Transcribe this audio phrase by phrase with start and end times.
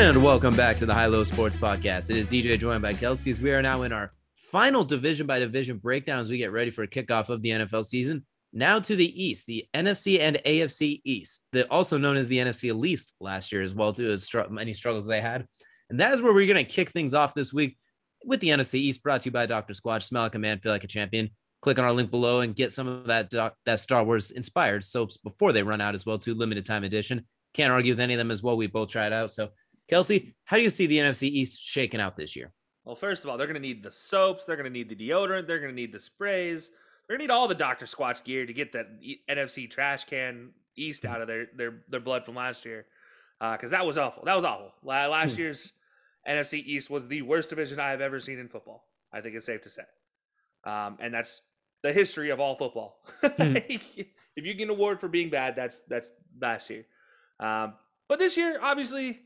[0.00, 2.08] And welcome back to the High Low Sports Podcast.
[2.08, 3.38] It is DJ joined by Kelsey's.
[3.38, 6.82] We are now in our final division by division breakdown as we get ready for
[6.82, 8.24] a kickoff of the NFL season.
[8.50, 12.74] Now to the East, the NFC and AFC East, the, also known as the NFC
[12.74, 15.46] least last year as well, too, as str- many struggles they had.
[15.90, 17.76] And that is where we're going to kick things off this week
[18.24, 19.74] with the NFC East, brought to you by Dr.
[19.74, 20.04] Squatch.
[20.04, 21.28] Smell like a man, feel like a champion.
[21.60, 24.82] Click on our link below and get some of that doc- that Star Wars inspired
[24.82, 26.32] soaps before they run out as well, too.
[26.32, 27.26] Limited time edition.
[27.52, 28.56] Can't argue with any of them as well.
[28.56, 29.30] We both tried out.
[29.30, 29.50] So
[29.90, 32.52] Kelsey, how do you see the NFC East shaking out this year?
[32.84, 34.94] Well, first of all, they're going to need the soaps, they're going to need the
[34.94, 37.86] deodorant, they're going to need the sprays, they're going to need all the Dr.
[37.86, 38.86] Squatch gear to get that
[39.28, 42.86] NFC trash can East out of their their their blood from last year,
[43.40, 44.22] because uh, that was awful.
[44.24, 44.72] That was awful.
[44.84, 45.40] Last hmm.
[45.40, 45.72] year's
[46.26, 48.86] NFC East was the worst division I have ever seen in football.
[49.12, 49.82] I think it's safe to say,
[50.64, 51.42] um, and that's
[51.82, 53.00] the history of all football.
[53.22, 53.56] Hmm.
[53.56, 56.86] if you get an award for being bad, that's that's last year.
[57.40, 57.74] Um,
[58.08, 59.20] but this year, obviously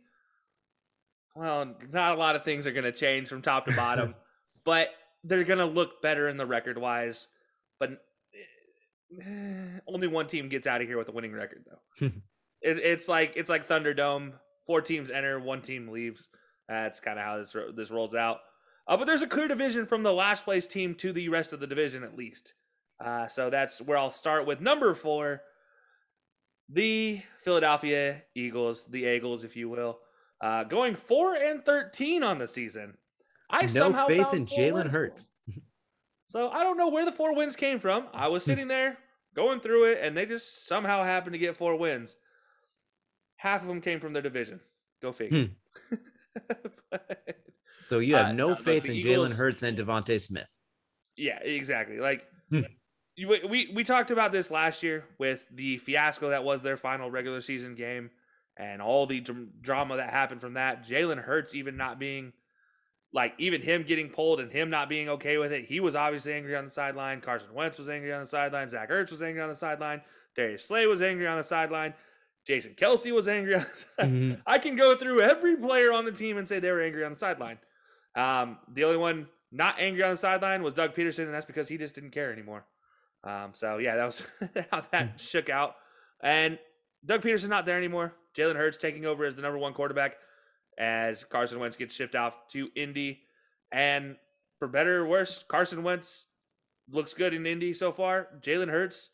[1.34, 4.14] well, not a lot of things are going to change from top to bottom,
[4.64, 4.88] but
[5.24, 7.28] they're going to look better in the record wise.
[7.80, 8.02] But
[9.20, 12.06] eh, only one team gets out of here with a winning record, though.
[12.62, 14.32] it, it's like it's like Thunderdome.
[14.66, 16.28] Four teams enter, one team leaves.
[16.68, 18.38] That's kind of how this this rolls out.
[18.86, 21.60] Uh, but there's a clear division from the last place team to the rest of
[21.60, 22.54] the division, at least.
[23.02, 25.42] Uh, so that's where I'll start with number four,
[26.68, 29.98] the Philadelphia Eagles, the Eagles, if you will.
[30.44, 32.92] Uh, going four and thirteen on the season.
[33.48, 35.30] I no somehow faith in Jalen Hurts.
[36.26, 38.06] So I don't know where the four wins came from.
[38.14, 38.96] I was sitting there
[39.36, 42.16] going through it, and they just somehow happened to get four wins.
[43.36, 44.58] Half of them came from their division.
[45.02, 45.50] Go figure.
[45.90, 45.96] Hmm.
[46.90, 47.36] but,
[47.76, 50.48] so you have uh, no faith in Jalen Hurts and DeVonta Smith.
[51.14, 51.98] Yeah, exactly.
[51.98, 52.62] Like hmm.
[53.18, 57.42] we we talked about this last year with the fiasco that was their final regular
[57.42, 58.10] season game
[58.56, 59.24] and all the
[59.60, 60.86] drama that happened from that.
[60.86, 62.32] Jalen Hurts even not being
[63.12, 65.66] like even him getting pulled and him not being okay with it.
[65.66, 67.20] He was obviously angry on the sideline.
[67.20, 68.68] Carson Wentz was angry on the sideline.
[68.68, 70.02] Zach Ertz was angry on the sideline.
[70.36, 71.94] Darius Slay was angry on the sideline.
[72.44, 73.54] Jason Kelce was angry.
[73.98, 74.34] mm-hmm.
[74.46, 77.12] I can go through every player on the team and say they were angry on
[77.12, 77.58] the sideline.
[78.16, 81.68] Um, the only one not angry on the sideline was Doug Pederson, and that's because
[81.68, 82.66] he just didn't care anymore.
[83.22, 84.22] Um, so yeah, that was
[84.70, 85.16] how that hmm.
[85.16, 85.76] shook out.
[86.20, 86.58] And
[87.04, 88.12] Doug Pederson not there anymore.
[88.36, 90.16] Jalen Hurts taking over as the number one quarterback
[90.78, 93.20] as Carson Wentz gets shipped out to Indy.
[93.72, 94.16] And
[94.58, 96.26] for better or worse, Carson Wentz
[96.90, 98.28] looks good in Indy so far.
[98.40, 99.10] Jalen Hurts,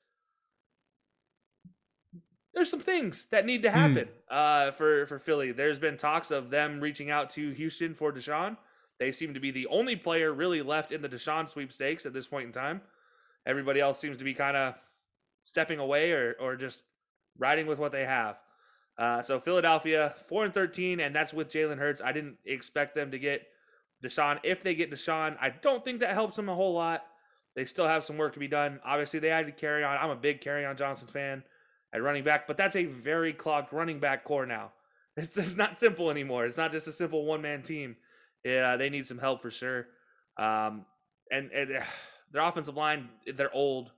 [2.54, 3.76] there's some things that need to hmm.
[3.76, 4.12] happen hmm.
[4.30, 5.52] uh, for for Philly.
[5.52, 8.56] There's been talks of them reaching out to Houston for Deshaun.
[8.98, 12.26] They seem to be the only player really left in the Deshaun sweepstakes at this
[12.26, 12.82] point in time.
[13.46, 14.74] Everybody else seems to be kind of
[15.42, 16.82] stepping away or or just
[17.38, 18.36] riding with what they have.
[19.00, 22.02] Uh, so Philadelphia four and thirteen, and that's with Jalen Hurts.
[22.04, 23.46] I didn't expect them to get
[24.04, 24.38] Deshaun.
[24.44, 27.04] If they get Deshaun, I don't think that helps them a whole lot.
[27.56, 28.78] They still have some work to be done.
[28.84, 29.96] Obviously, they had to carry on.
[29.96, 31.42] I'm a big Kerryon Johnson fan
[31.94, 34.72] at running back, but that's a very clogged running back core now.
[35.16, 36.46] It's, it's not simple anymore.
[36.46, 37.96] It's not just a simple one man team.
[38.44, 39.88] Yeah, they need some help for sure.
[40.38, 40.86] Um,
[41.30, 41.82] and, and
[42.32, 43.90] their offensive line, they're old,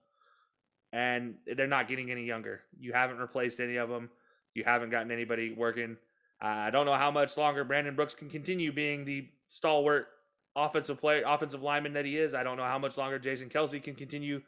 [0.90, 2.62] and they're not getting any younger.
[2.80, 4.08] You haven't replaced any of them.
[4.54, 5.96] You haven't gotten anybody working.
[6.42, 10.08] Uh, I don't know how much longer Brandon Brooks can continue being the stalwart
[10.56, 12.34] offensive player, offensive lineman that he is.
[12.34, 14.42] I don't know how much longer Jason Kelce can continue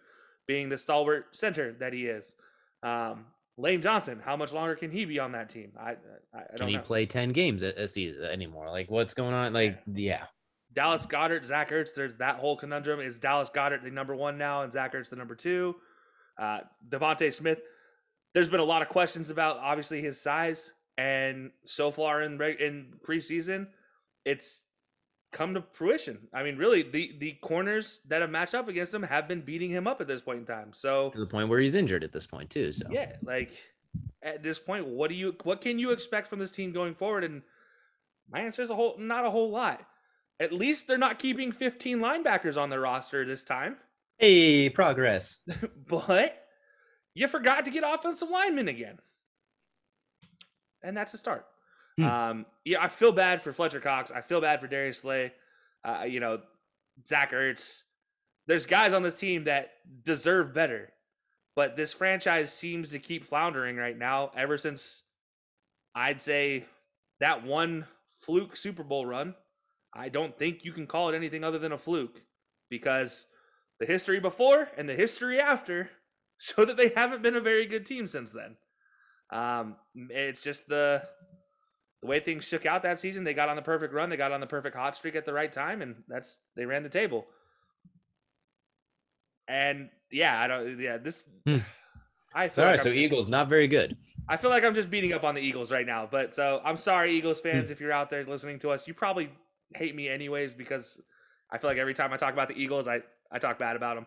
[0.46, 2.34] being the stalwart center that he is.
[2.82, 5.72] Um, Lane Johnson, how much longer can he be on that team?
[5.78, 5.90] I,
[6.34, 6.82] I, I can he know.
[6.82, 8.68] play ten games a, a, season anymore?
[8.68, 9.52] Like what's going on?
[9.52, 9.94] Like yeah.
[9.94, 10.24] yeah.
[10.72, 11.94] Dallas Goedert, Zach Ertz.
[11.94, 13.00] There's that whole conundrum.
[13.00, 15.76] Is Dallas Goedert the number one now, and Zach Ertz the number two?
[16.36, 17.62] Uh, DeVonta Smith,
[18.34, 22.94] there's been a lot of questions about obviously his size, and so far in in
[23.06, 23.68] preseason,
[24.24, 24.64] it's
[25.32, 26.18] come to fruition.
[26.32, 29.70] I mean, really, the the corners that have matched up against him have been beating
[29.70, 30.72] him up at this point in time.
[30.72, 32.72] So to the point where he's injured at this point too.
[32.72, 33.52] So yeah, like
[34.22, 37.24] at this point, what do you what can you expect from this team going forward?
[37.24, 37.42] And
[38.30, 39.82] my answer is a whole not a whole lot.
[40.40, 43.76] At least they're not keeping 15 linebackers on their roster this time.
[44.18, 45.40] Hey, progress.
[45.88, 46.43] but
[47.14, 48.98] you forgot to get offensive linemen again.
[50.82, 51.46] And that's a start.
[51.96, 52.04] Hmm.
[52.04, 54.10] Um, yeah, I feel bad for Fletcher Cox.
[54.10, 55.32] I feel bad for Darius Slay.
[55.84, 56.40] Uh, you know,
[57.06, 57.82] Zach Ertz.
[58.46, 59.70] There's guys on this team that
[60.02, 60.92] deserve better,
[61.56, 64.30] but this franchise seems to keep floundering right now.
[64.36, 65.02] Ever since
[65.94, 66.66] I'd say
[67.20, 67.86] that one
[68.22, 69.34] fluke Super Bowl run,
[69.94, 72.20] I don't think you can call it anything other than a fluke
[72.68, 73.26] because
[73.80, 75.88] the history before and the history after
[76.38, 78.56] show that they haven't been a very good team since then.
[79.30, 79.76] Um,
[80.10, 81.02] it's just the
[82.02, 83.24] the way things shook out that season.
[83.24, 84.10] They got on the perfect run.
[84.10, 86.82] They got on the perfect hot streak at the right time, and that's they ran
[86.82, 87.26] the table.
[89.48, 90.78] And yeah, I don't.
[90.78, 91.24] Yeah, this.
[91.46, 91.58] Hmm.
[92.36, 93.96] I feel all like right, so Eagles not very good.
[94.28, 96.76] I feel like I'm just beating up on the Eagles right now, but so I'm
[96.76, 97.48] sorry, Eagles hmm.
[97.48, 98.88] fans, if you're out there listening to us.
[98.88, 99.30] You probably
[99.74, 101.00] hate me anyways because
[101.50, 103.94] I feel like every time I talk about the Eagles, I I talk bad about
[103.94, 104.06] them.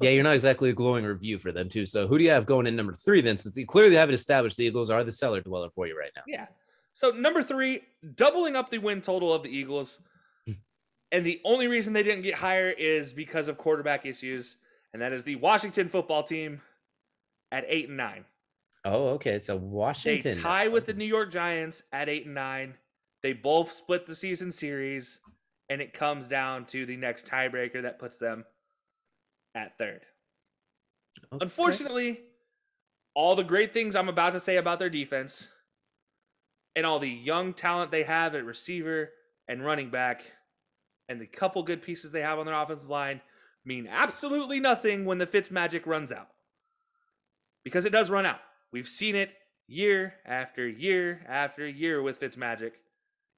[0.00, 1.86] Yeah, you're not exactly a glowing review for them too.
[1.86, 3.36] So who do you have going in number three then?
[3.36, 6.22] Since you clearly haven't established the Eagles are the cellar dweller for you right now.
[6.26, 6.46] Yeah.
[6.92, 7.82] So number three,
[8.16, 10.00] doubling up the win total of the Eagles.
[10.46, 10.52] Hmm.
[11.10, 14.56] and the only reason they didn't get higher is because of quarterback issues,
[14.92, 16.60] and that is the Washington football team
[17.50, 18.24] at eight and nine.
[18.84, 19.32] Oh, okay.
[19.32, 22.74] It's so a Washington they tie with the New York Giants at eight and nine.
[23.22, 25.20] They both split the season series,
[25.68, 28.44] and it comes down to the next tiebreaker that puts them
[29.54, 30.00] at third.
[31.32, 31.42] Okay.
[31.42, 32.20] Unfortunately,
[33.14, 35.48] all the great things I'm about to say about their defense
[36.74, 39.10] and all the young talent they have at receiver
[39.48, 40.22] and running back
[41.08, 43.20] and the couple good pieces they have on their offensive line
[43.64, 46.28] mean absolutely nothing when the Fitz magic runs out.
[47.64, 48.40] Because it does run out.
[48.72, 49.30] We've seen it
[49.68, 52.74] year after year after year with Fitz magic.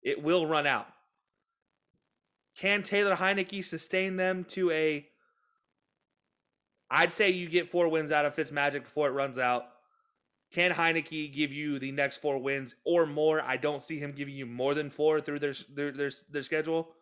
[0.03, 0.87] It will run out.
[2.57, 5.07] Can Taylor Heinicke sustain them to a
[6.95, 9.65] I'd say you get four wins out of Fitzmagic before it runs out.
[10.53, 13.43] Can Heinicke give you the next four wins or more?
[13.43, 16.93] I don't see him giving you more than four through their their their, their schedule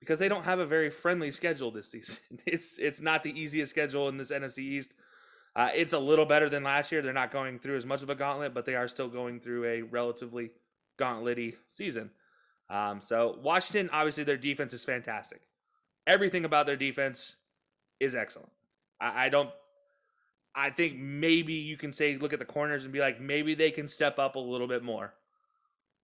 [0.00, 2.16] because they don't have a very friendly schedule this season.
[2.44, 4.94] It's it's not the easiest schedule in this NFC East.
[5.54, 7.00] Uh, it's a little better than last year.
[7.00, 9.64] They're not going through as much of a gauntlet, but they are still going through
[9.64, 10.50] a relatively
[10.98, 12.10] gauntlety season.
[12.68, 15.42] Um, so Washington, obviously, their defense is fantastic.
[16.04, 17.36] Everything about their defense
[18.00, 18.50] is excellent.
[19.00, 19.50] I, I don't.
[20.54, 23.70] I think maybe you can say look at the corners and be like maybe they
[23.70, 25.14] can step up a little bit more.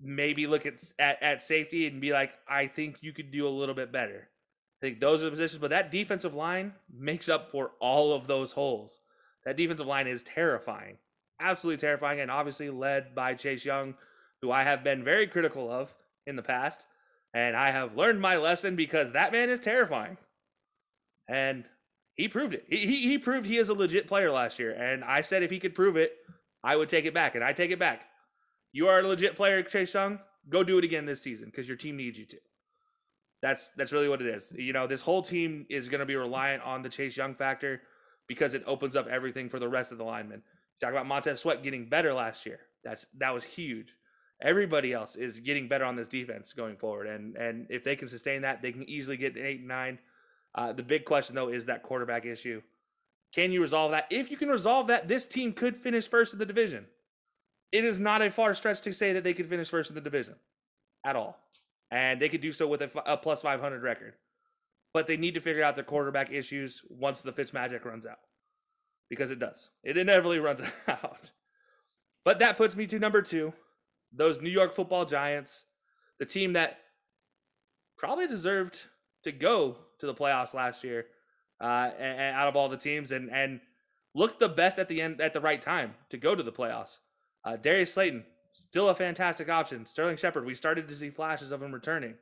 [0.01, 3.51] Maybe look at at, at safety and be like I think you could do a
[3.51, 4.29] little bit better.
[4.81, 8.27] I think those are the positions, but that defensive line makes up for all of
[8.29, 9.01] those holes.
[9.45, 10.99] That defensive line is terrifying,
[11.41, 13.95] absolutely terrifying, and obviously led by Chase Young,
[14.41, 15.93] who I have been very critical of
[16.27, 16.87] in the past,
[17.35, 20.17] and I have learned my lesson because that man is terrifying.
[21.29, 21.65] And
[22.19, 22.65] he proved it.
[22.69, 24.73] He, he, proved he is a legit player last year.
[24.73, 26.17] And I said if he could prove it,
[26.65, 27.37] I would take it back.
[27.37, 28.03] And I take it back.
[28.73, 30.19] You are a legit player, Chase Young.
[30.49, 32.39] Go do it again this season because your team needs you to.
[33.41, 34.53] That's that's really what it is.
[34.57, 37.83] You know, this whole team is going to be reliant on the Chase Young factor
[38.27, 40.43] because it opens up everything for the rest of the linemen.
[40.81, 42.61] Talk about Montez Sweat getting better last year.
[42.83, 43.95] That's that was huge.
[44.43, 48.09] Everybody else is getting better on this defense going forward, and and if they can
[48.09, 50.01] sustain that, they can easily get an eight and nine
[50.59, 52.61] uh, the big question, though, is that quarterback issue.
[53.33, 54.09] Can you resolve that?
[54.11, 56.85] If you can resolve that, this team could finish first in the division.
[57.71, 60.01] It is not a far stretch to say that they could finish first in the
[60.01, 60.35] division
[61.07, 61.39] at all.
[61.93, 64.15] And they could do so with a, a plus 500 record.
[64.93, 68.19] But they need to figure out their quarterback issues once the Fitz magic runs out.
[69.09, 69.69] Because it does.
[69.85, 71.31] It inevitably runs out.
[72.25, 73.53] But that puts me to number two
[74.13, 75.67] those New York football giants,
[76.19, 76.79] the team that
[77.97, 78.83] probably deserved
[79.31, 81.07] to go to the playoffs last year,
[81.61, 83.61] uh, and, and out of all the teams, and and
[84.15, 86.99] looked the best at the end at the right time to go to the playoffs.
[87.45, 89.87] Uh, Darius Slayton still a fantastic option.
[89.87, 92.15] Sterling Shepard, we started to see flashes of him returning.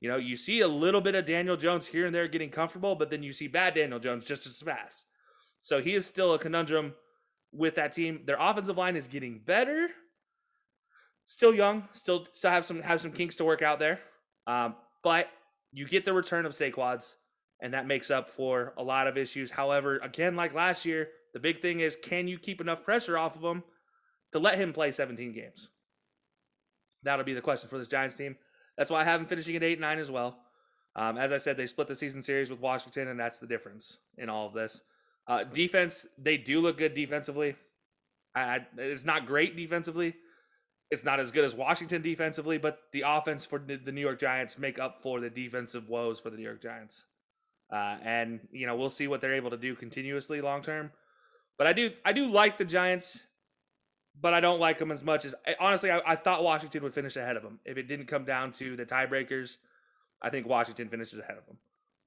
[0.00, 2.94] You know, you see a little bit of Daniel Jones here and there getting comfortable,
[2.94, 5.06] but then you see bad Daniel Jones just as fast.
[5.60, 6.94] So he is still a conundrum
[7.52, 8.20] with that team.
[8.24, 9.88] Their offensive line is getting better.
[11.26, 14.00] Still young, still still have some have some kinks to work out there.
[14.46, 15.28] Um, but
[15.72, 17.14] you get the return of Saquads,
[17.60, 19.50] and that makes up for a lot of issues.
[19.50, 23.36] However, again, like last year, The big thing is can you keep enough pressure off
[23.36, 23.62] of him
[24.32, 25.68] to let him play 17 games?
[27.02, 28.36] That'll be the question for this Giants team.
[28.76, 30.38] That's why I have them finishing at 8 9 as well.
[30.96, 33.98] Um, as I said, they split the season series with Washington, and that's the difference
[34.16, 34.82] in all of this.
[35.28, 37.54] Uh, defense, they do look good defensively.
[38.34, 40.16] I, I, it's not great defensively.
[40.90, 44.58] It's not as good as Washington defensively, but the offense for the New York Giants
[44.58, 47.04] make up for the defensive woes for the New York Giants.
[47.70, 50.90] Uh, and you know we'll see what they're able to do continuously long term.
[51.58, 53.20] But I do I do like the Giants,
[54.18, 57.16] but I don't like them as much as honestly I, I thought Washington would finish
[57.16, 59.58] ahead of them if it didn't come down to the tiebreakers.
[60.22, 61.58] I think Washington finishes ahead of them,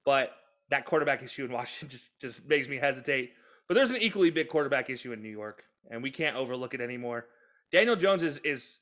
[0.04, 0.32] but
[0.72, 3.34] that quarterback issue in Washington just just makes me hesitate.
[3.68, 6.82] But there's an equally big quarterback issue in New York, and we can't overlook it
[6.82, 7.28] anymore.
[7.72, 8.80] Daniel Jones is is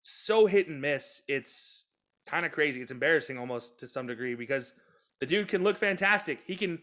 [0.00, 1.22] so hit and miss.
[1.28, 1.84] It's
[2.26, 2.80] kind of crazy.
[2.80, 4.72] It's embarrassing almost to some degree because
[5.20, 6.40] the dude can look fantastic.
[6.46, 6.80] He can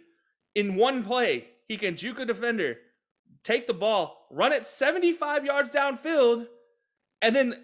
[0.56, 2.78] in one play, he can juke a defender,
[3.44, 6.48] take the ball, run it 75 yards downfield,
[7.22, 7.64] and then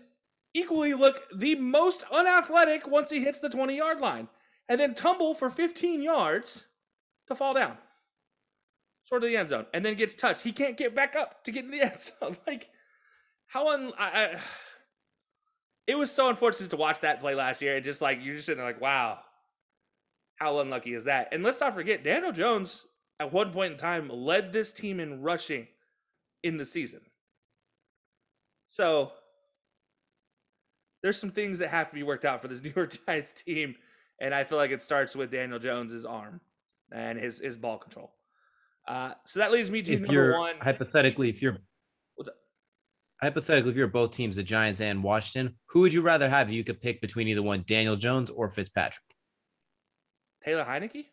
[0.54, 4.28] equally look the most unathletic once he hits the 20 yard line,
[4.70, 6.66] and then tumble for 15 yards
[7.28, 7.78] to fall down.
[9.06, 10.42] Sort of the end zone, and then gets touched.
[10.42, 12.38] He can't get back up to get in the end zone.
[12.46, 12.70] Like,
[13.54, 13.94] how un.
[13.98, 14.38] I, I,
[15.88, 17.76] it was so unfortunate to watch that play last year.
[17.76, 19.20] And just like, you're just sitting there like, wow,
[20.38, 21.30] how unlucky is that?
[21.32, 22.86] And let's not forget, Daniel Jones
[23.20, 25.68] at one point in time led this team in rushing
[26.42, 27.02] in the season.
[28.66, 29.12] So
[31.04, 33.76] there's some things that have to be worked out for this New York Giants team.
[34.20, 36.42] And I feel like it starts with Daniel Jones's arm
[36.92, 38.14] and his, his ball control.
[38.88, 40.56] Uh, so that leads me to if number you're, one.
[40.60, 41.58] Hypothetically, if you're?
[43.24, 46.52] Hypothetically, if you're both teams, the Giants and Washington, who would you rather have?
[46.52, 49.02] You could pick between either one, Daniel Jones or Fitzpatrick.
[50.44, 51.06] Taylor Heinicke?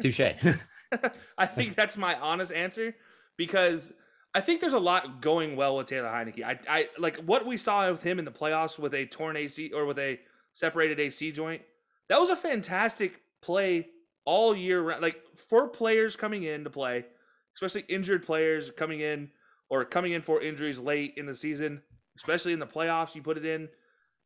[0.00, 0.20] Touche.
[1.38, 2.96] I think that's my honest answer
[3.36, 3.92] because
[4.34, 6.42] I think there's a lot going well with Taylor Heinicke.
[6.42, 9.70] I, I like what we saw with him in the playoffs with a torn AC
[9.72, 10.18] or with a
[10.54, 11.62] separated AC joint.
[12.08, 13.86] That was a fantastic play
[14.24, 15.02] all year round.
[15.02, 17.06] Like for players coming in to play,
[17.54, 19.30] especially injured players coming in
[19.72, 21.80] or coming in for injuries late in the season,
[22.14, 23.70] especially in the playoffs, you put it in.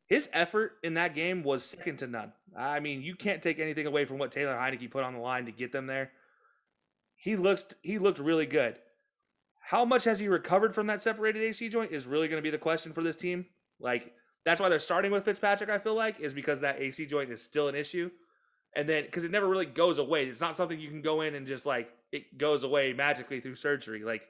[0.05, 2.33] His effort in that game was second to none.
[2.57, 5.45] I mean, you can't take anything away from what Taylor Heinicke put on the line
[5.45, 6.11] to get them there.
[7.15, 8.75] He looks he looked really good.
[9.61, 12.51] How much has he recovered from that separated AC joint is really going to be
[12.51, 13.45] the question for this team.
[13.79, 14.11] Like
[14.43, 15.69] that's why they're starting with Fitzpatrick.
[15.69, 18.11] I feel like is because that AC joint is still an issue,
[18.75, 20.25] and then because it never really goes away.
[20.25, 23.55] It's not something you can go in and just like it goes away magically through
[23.55, 24.03] surgery.
[24.03, 24.23] Like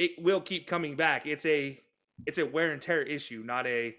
[0.00, 1.26] it will keep coming back.
[1.26, 1.78] It's a
[2.26, 3.94] it's a wear and tear issue, not a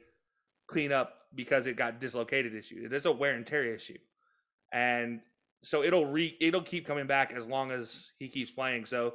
[0.67, 2.81] clean up because it got dislocated issue.
[2.83, 3.99] It is a wear and tear issue,
[4.73, 5.21] and
[5.61, 8.85] so it'll re it'll keep coming back as long as he keeps playing.
[8.85, 9.13] So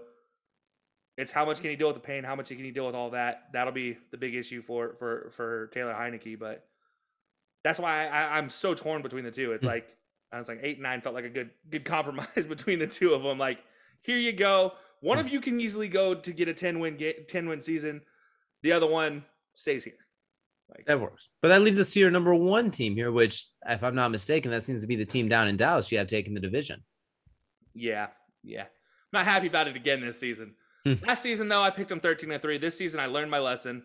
[1.19, 2.23] it's how much can he deal with the pain?
[2.23, 3.49] How much can he deal with all that?
[3.52, 6.38] That'll be the big issue for for for Taylor Heinicke.
[6.38, 6.69] But
[7.64, 9.50] that's why I, I'm so torn between the two.
[9.52, 9.71] It's hmm.
[9.71, 9.88] like
[10.33, 13.12] I was like eight and nine felt like a good good compromise between the two
[13.12, 13.38] of them.
[13.38, 13.59] Like
[14.02, 14.75] here you go.
[15.00, 18.03] One of you can easily go to get a ten win get ten win season.
[18.62, 19.25] The other one
[19.55, 19.95] stays here.
[20.69, 21.29] Like that works.
[21.43, 24.50] But that leaves us to your number one team here, which, if I'm not mistaken,
[24.50, 26.83] that seems to be the team down in Dallas you have taken the division.
[27.75, 28.09] Yeah,
[28.43, 28.62] yeah.
[28.62, 28.69] I'm
[29.12, 30.55] not happy about it again this season.
[31.07, 32.59] Last season though, I picked them 13 and 3.
[32.59, 33.83] This season I learned my lesson.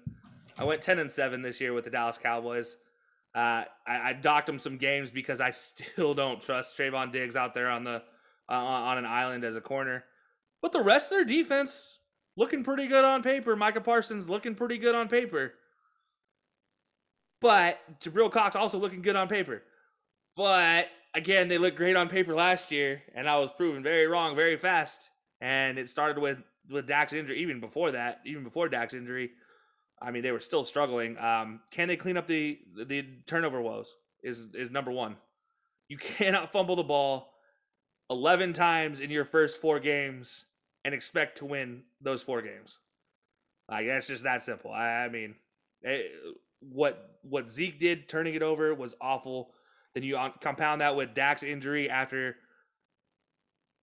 [0.57, 2.77] I went 10 and 7 this year with the Dallas Cowboys.
[3.33, 7.53] Uh, I, I docked them some games because I still don't trust Trevon Diggs out
[7.53, 8.03] there on the
[8.49, 10.03] uh, on an island as a corner.
[10.61, 11.97] But the rest of their defense
[12.37, 13.55] looking pretty good on paper.
[13.55, 15.53] Micah Parsons looking pretty good on paper.
[17.41, 19.63] But Jabril Cox also looking good on paper.
[20.37, 24.35] But again, they looked great on paper last year, and I was proven very wrong
[24.35, 25.09] very fast.
[25.41, 26.37] And it started with
[26.69, 29.31] with Dak's injury, even before that, even before Dak's injury.
[29.99, 31.17] I mean, they were still struggling.
[31.17, 33.91] Um, can they clean up the the turnover woes?
[34.23, 35.17] Is is number one.
[35.87, 37.33] You cannot fumble the ball
[38.11, 40.45] eleven times in your first four games
[40.83, 42.79] and expect to win those four games.
[43.69, 44.71] Like that's just that simple.
[44.71, 45.35] I, I mean,
[45.81, 46.11] it,
[46.59, 49.51] what what Zeke did turning it over was awful.
[49.93, 52.35] Then you uh, compound that with Dak's injury after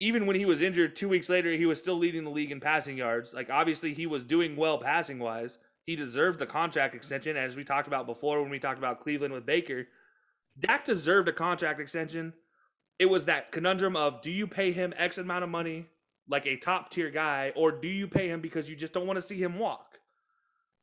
[0.00, 2.60] even when he was injured 2 weeks later he was still leading the league in
[2.60, 3.34] passing yards.
[3.34, 5.58] Like obviously he was doing well passing wise.
[5.86, 9.32] He deserved the contract extension as we talked about before when we talked about Cleveland
[9.32, 9.88] with Baker.
[10.58, 12.34] Dak deserved a contract extension.
[12.98, 15.86] It was that conundrum of do you pay him X amount of money
[16.28, 19.18] like a top tier guy or do you pay him because you just don't want
[19.18, 20.00] to see him walk?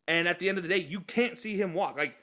[0.07, 1.97] And at the end of the day, you can't see him walk.
[1.97, 2.15] Like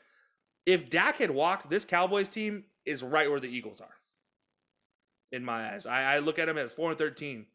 [0.66, 3.94] if Dak had walked, this Cowboys team is right where the Eagles are.
[5.32, 7.46] In my eyes, I, I look at him at four and thirteen.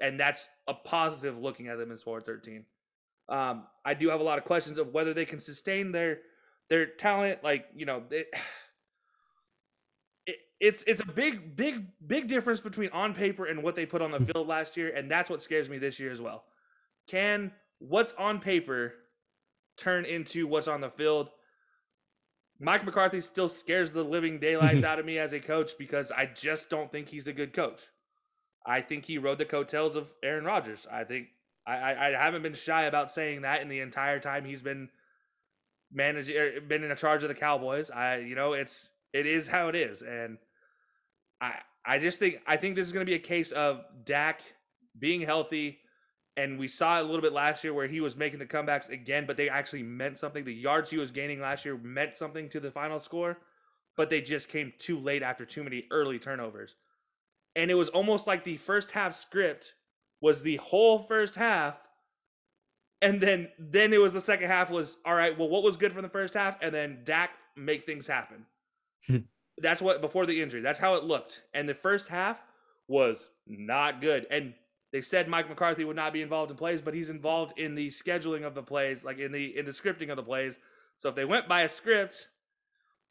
[0.00, 2.64] and that's a positive looking at them as 413.
[3.28, 6.20] Um, I do have a lot of questions of whether they can sustain their
[6.68, 7.44] their talent.
[7.44, 8.28] Like you know, it,
[10.26, 14.02] it, it's it's a big big big difference between on paper and what they put
[14.02, 16.44] on the field last year, and that's what scares me this year as well.
[17.06, 18.94] Can what's on paper
[19.76, 21.30] turn into what's on the field?
[22.60, 26.26] Mike McCarthy still scares the living daylights out of me as a coach because I
[26.26, 27.88] just don't think he's a good coach.
[28.66, 30.86] I think he rode the coattails of Aaron Rodgers.
[30.90, 31.28] I think
[31.66, 34.88] I, I, I haven't been shy about saying that in the entire time he's been
[35.92, 37.90] managing, er, been in charge of the Cowboys.
[37.90, 40.36] I, you know, it's it is how it is, and
[41.40, 41.54] I
[41.86, 44.42] I just think I think this is going to be a case of Dak
[44.98, 45.78] being healthy,
[46.36, 49.24] and we saw a little bit last year where he was making the comebacks again,
[49.26, 50.44] but they actually meant something.
[50.44, 53.38] The yards he was gaining last year meant something to the final score,
[53.96, 56.76] but they just came too late after too many early turnovers.
[57.56, 59.74] And it was almost like the first half script
[60.20, 61.76] was the whole first half
[63.02, 65.92] and then then it was the second half was all right well what was good
[65.92, 66.56] from the first half?
[66.62, 68.46] And then Dak make things happen
[69.06, 69.18] Hmm.
[69.58, 70.60] that's what before the injury.
[70.60, 71.42] That's how it looked.
[71.52, 72.38] And the first half
[72.88, 74.26] was not good.
[74.30, 74.54] And
[74.92, 77.88] they said Mike McCarthy would not be involved in plays but he's involved in the
[77.88, 80.58] scheduling of the plays like in the in the scripting of the plays.
[81.00, 82.28] So if they went by a script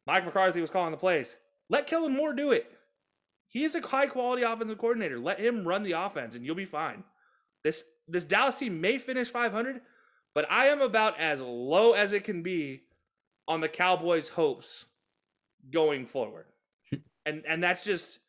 [0.06, 1.36] Mike McCarthy was calling the plays.
[1.70, 2.70] Let Kellen Moore do it.
[3.48, 5.20] He's a high quality offensive coordinator.
[5.20, 7.04] Let him run the offense and you'll be fine.
[7.64, 9.82] This this Dallas team may finish 500,
[10.34, 12.84] but I am about as low as it can be
[13.48, 14.86] on the Cowboys' hopes
[15.72, 16.46] going forward.
[16.90, 16.98] Hmm.
[17.26, 18.20] and and that's just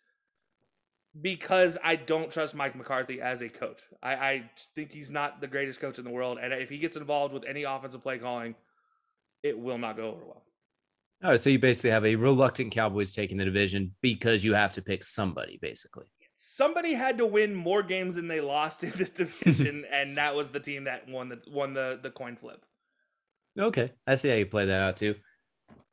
[1.21, 3.81] because I don't trust Mike McCarthy as a coach.
[4.03, 6.39] I, I think he's not the greatest coach in the world.
[6.43, 8.55] And if he gets involved with any offensive play calling,
[9.43, 10.43] it will not go over well.
[11.23, 14.73] All right, so you basically have a reluctant Cowboys taking the division because you have
[14.75, 16.07] to pick somebody, basically.
[16.37, 20.49] Somebody had to win more games than they lost in this division, and that was
[20.49, 22.65] the team that won the won the the coin flip.
[23.59, 25.15] Okay, I see how you play that out too.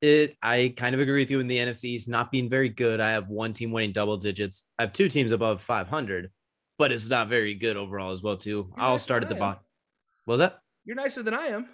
[0.02, 3.00] It, I kind of agree with you in the NFC East not being very good.
[3.00, 4.64] I have one team winning double digits.
[4.80, 6.32] I have two teams above 500,
[6.80, 8.50] but it's not very good overall as well too.
[8.50, 9.62] You're I'll start at the bottom.
[10.26, 10.60] What was that?
[10.86, 11.70] You're nicer than I am.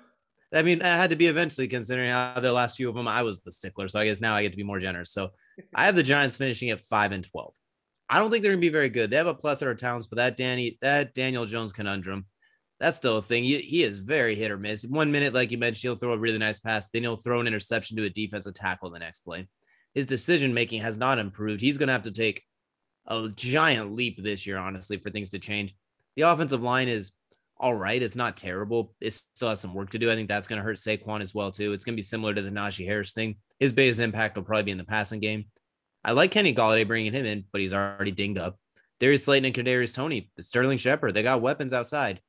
[0.54, 3.22] I mean, I had to be eventually considering how the last few of them I
[3.22, 3.88] was the stickler.
[3.88, 5.12] So I guess now I get to be more generous.
[5.12, 5.30] So
[5.74, 7.54] I have the Giants finishing at five and 12.
[8.10, 9.10] I don't think they're gonna be very good.
[9.10, 12.26] They have a plethora of talents, but that Danny, that Daniel Jones conundrum,
[12.80, 13.44] that's still a thing.
[13.44, 14.86] He, he is very hit or miss.
[14.86, 17.48] One minute, like you mentioned, he'll throw a really nice pass, then he'll throw an
[17.48, 19.48] interception to a defensive tackle the next play.
[19.94, 21.62] His decision making has not improved.
[21.62, 22.44] He's gonna have to take
[23.08, 25.74] a giant leap this year, honestly, for things to change.
[26.16, 27.14] The offensive line is
[27.60, 28.02] all right.
[28.02, 28.94] It's not terrible.
[29.02, 30.12] It still has some work to do.
[30.12, 31.74] I think that's going to hurt Saquon as well too.
[31.74, 33.38] It's going to be similar to the Najee Harris thing.
[33.60, 35.46] His biggest impact will probably be in the passing game.
[36.04, 38.60] I like Kenny Golladay bringing him in, but he's already dinged up.
[39.00, 42.22] Darius Slayton and Kadarius Toney, the Sterling Shepard, they got weapons outside.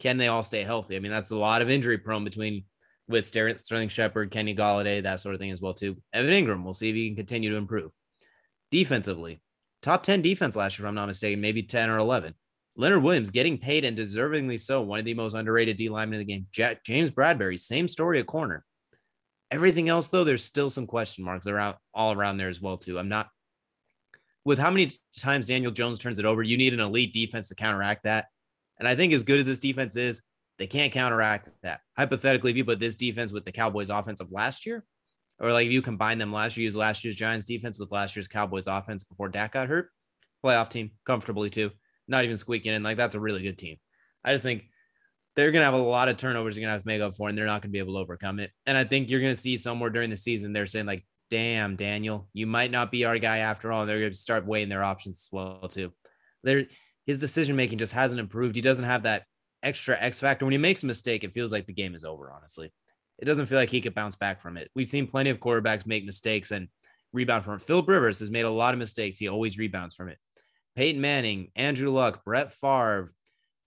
[0.00, 0.96] Can they all stay healthy?
[0.96, 2.64] I mean, that's a lot of injury prone between
[3.08, 5.96] with Sterling Shepard, Kenny Golladay, that sort of thing as well too.
[6.12, 7.90] Evan Engram, we'll see if he can continue to improve.
[8.70, 9.42] Defensively,
[9.82, 12.34] top 10 defense last year, if I'm not mistaken, maybe 10 or 11.
[12.76, 16.26] Leonard Williams getting paid and deservingly so, one of the most underrated D linemen in
[16.26, 16.46] the game.
[16.50, 18.64] Jack, James Bradberry, same story at corner.
[19.50, 22.98] Everything else, though, there's still some question marks around all around there as well, too.
[22.98, 23.28] I'm not
[24.44, 27.54] with how many times Daniel Jones turns it over, you need an elite defense to
[27.54, 28.26] counteract that.
[28.78, 30.22] And I think as good as this defense is,
[30.58, 31.80] they can't counteract that.
[31.96, 34.84] Hypothetically, if you put this defense with the Cowboys offense of last year,
[35.40, 38.14] or like if you combine them last year, use last year's Giants defense with last
[38.14, 39.90] year's Cowboys offense before Dak got hurt,
[40.44, 41.70] playoff team comfortably too
[42.08, 42.82] not even squeaking in.
[42.82, 43.76] Like that's a really good team.
[44.24, 44.64] I just think
[45.36, 47.16] they're going to have a lot of turnovers they're going to have to make up
[47.16, 48.50] for, and they're not going to be able to overcome it.
[48.66, 51.76] And I think you're going to see somewhere during the season they're saying like, "Damn,
[51.76, 54.68] Daniel, you might not be our guy after all." And they're going to start weighing
[54.68, 55.92] their options as well too.
[56.42, 56.66] There,
[57.06, 58.56] his decision making just hasn't improved.
[58.56, 59.24] He doesn't have that
[59.62, 60.44] extra X factor.
[60.44, 62.32] When he makes a mistake, it feels like the game is over.
[62.34, 62.72] Honestly,
[63.18, 64.70] it doesn't feel like he could bounce back from it.
[64.74, 66.68] We've seen plenty of quarterbacks make mistakes and
[67.12, 67.62] rebound from it.
[67.62, 69.18] Philip Rivers has made a lot of mistakes.
[69.18, 70.18] He always rebounds from it.
[70.76, 73.10] Peyton Manning, Andrew Luck, Brett Favre,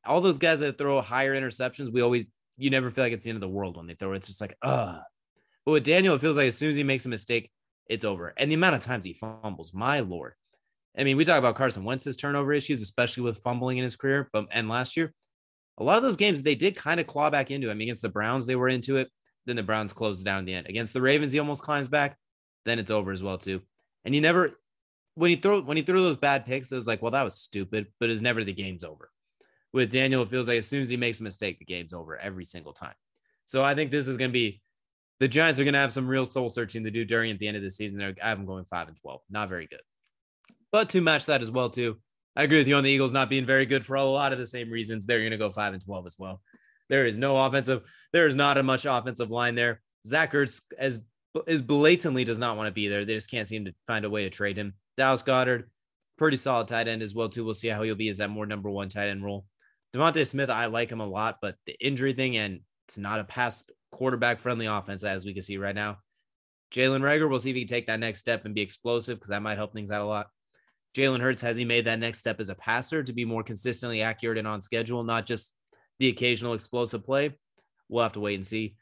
[0.06, 2.26] all those guys that throw higher interceptions, we always
[2.58, 4.18] you never feel like it's the end of the world when they throw it.
[4.18, 5.00] It's just like, uh.
[5.66, 7.52] But with Daniel, it feels like as soon as he makes a mistake,
[7.88, 8.34] it's over.
[8.38, 10.34] And the amount of times he fumbles, my lord.
[10.98, 14.30] I mean, we talk about Carson Wentz's turnover issues, especially with fumbling in his career.
[14.34, 15.14] But and last year,
[15.78, 17.70] a lot of those games they did kind of claw back into.
[17.70, 19.10] I mean, against the Browns, they were into it.
[19.46, 20.68] Then the Browns closed down the end.
[20.68, 22.18] Against the Ravens, he almost climbs back.
[22.66, 23.62] Then it's over as well too.
[24.04, 24.58] And you never
[25.16, 27.36] when he throw when he threw those bad picks, it was like, well, that was
[27.36, 29.10] stupid, but it's never the game's over.
[29.74, 32.18] With Daniel, it feels like as soon as he makes a mistake, the game's over
[32.18, 32.96] every single time.
[33.46, 34.62] So I think this is going to be
[35.20, 37.48] the Giants are going to have some real soul searching to do during at the
[37.48, 38.02] end of the season.
[38.02, 39.82] I have them going five and twelve, not very good.
[40.72, 41.98] But to match that as well too,
[42.36, 44.40] I agree with you on the Eagles not being very good for a lot of
[44.40, 45.06] the same reasons.
[45.06, 46.42] They're going to go five and twelve as well.
[46.90, 47.82] There is no offensive.
[48.14, 49.82] There is not a much offensive line there.
[50.06, 51.04] Zach Ertz as
[51.46, 53.06] is blatantly does not want to be there.
[53.06, 54.74] They just can't seem to find a way to trade him.
[54.96, 55.66] Dallas Goedert,
[56.18, 57.46] pretty solid tight end as well too.
[57.46, 59.46] We'll see how he'll be as that more number one tight end role.
[59.96, 63.24] DeVonta Smith, I like him a lot, but the injury thing and it's not a
[63.24, 65.98] pass quarterback friendly offense as we can see right now.
[66.74, 69.30] Jalen Reagor, we'll see if he can take that next step and be explosive because
[69.30, 70.28] that might help things out a lot.
[70.96, 74.02] Jalen Hurts, has he made that next step as a passer to be more consistently
[74.02, 75.54] accurate and on schedule, not just
[76.00, 77.38] the occasional explosive play?
[77.90, 78.76] We'll have to wait and see.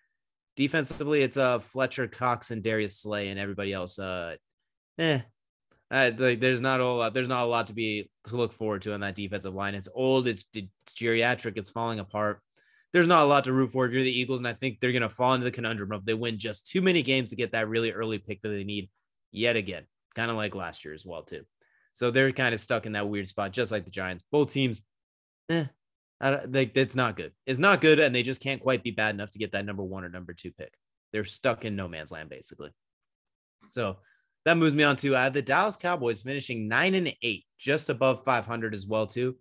[0.56, 4.00] Defensively, it's uh Fletcher Cox and Darius Slay and everybody else.
[4.00, 4.36] Uh,
[4.98, 5.20] eh,
[5.92, 7.14] like there's not a lot.
[7.14, 9.76] There's not a lot to be to look forward to on that defensive line.
[9.76, 10.28] It's old.
[10.28, 11.58] It's, it's geriatric.
[11.58, 12.42] It's falling apart.
[12.94, 14.94] There's not a lot to root for if you're the Eagles, and I think they're
[14.94, 17.68] gonna fall into the conundrum of they win just too many games to get that
[17.68, 18.90] really early pick that they need
[19.32, 19.84] yet again,
[20.16, 21.44] kind of like last year as well too.
[21.96, 24.22] So they're kind of stuck in that weird spot, just like the Giants.
[24.30, 24.82] Both teams,
[25.50, 25.68] eh,
[26.22, 27.32] like it's not good.
[27.46, 29.82] It's not good, and they just can't quite be bad enough to get that number
[29.82, 30.74] one or number two pick.
[31.14, 32.72] They're stuck in no man's land basically.
[33.70, 33.96] So
[34.44, 38.26] that moves me on to uh, the Dallas Cowboys finishing nine and eight, just above
[38.26, 39.38] 500 as well too.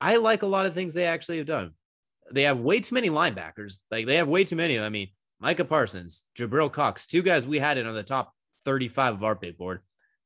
[0.00, 1.74] I like a lot of things they actually have done.
[2.32, 3.76] They have way too many linebackers.
[3.88, 4.80] Like they have way too many.
[4.80, 9.14] I mean, Micah Parsons, Jabril Cox, two guys we had it on the top 35
[9.14, 9.82] of our big board,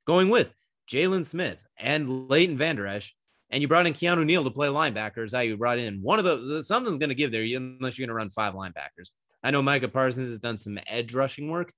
[0.07, 0.55] going with
[0.89, 3.15] Jaylon Smith and Leighton Vander Esch
[3.51, 5.33] and you brought in Keanu Neal to play linebackers.
[5.33, 8.15] How you brought in one of the something's going to give there unless you're going
[8.15, 9.11] to run five linebackers.
[9.43, 11.73] I know Micah Parsons has done some edge rushing work.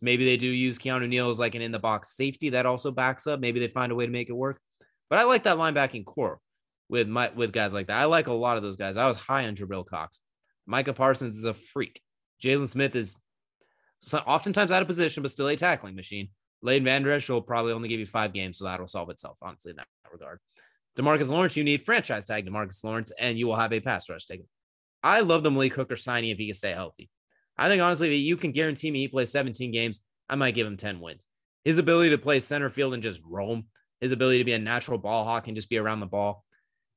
[0.00, 2.92] Maybe they do use Keanu Neal as like an in the box safety that also
[2.92, 3.40] backs up.
[3.40, 4.60] Maybe they find a way to make it work.
[5.10, 6.38] But I like that linebacking core
[6.88, 7.98] with my with guys like that.
[7.98, 8.96] I like a lot of those guys.
[8.96, 10.20] I was high on Jabril Cox.
[10.66, 12.00] Micah Parsons is a freak.
[12.42, 13.16] Jaylon Smith is
[14.14, 16.28] oftentimes out of position, but still a tackling machine.
[16.62, 19.70] Leighton Vander Esch will probably only give you five games, so that'll solve itself, honestly,
[19.70, 20.40] in that regard.
[20.98, 24.26] Demarcus Lawrence, you need franchise tag Demarcus Lawrence, and you will have a pass rush
[24.26, 24.46] taken.
[25.02, 27.08] I love the Malik Hooker signing if he can stay healthy.
[27.56, 30.76] I think honestly, you can guarantee me he plays 17 games, I might give him
[30.76, 31.26] 10 wins.
[31.64, 33.66] His ability to play center field and just roam,
[34.00, 36.44] his ability to be a natural ball hawk and just be around the ball.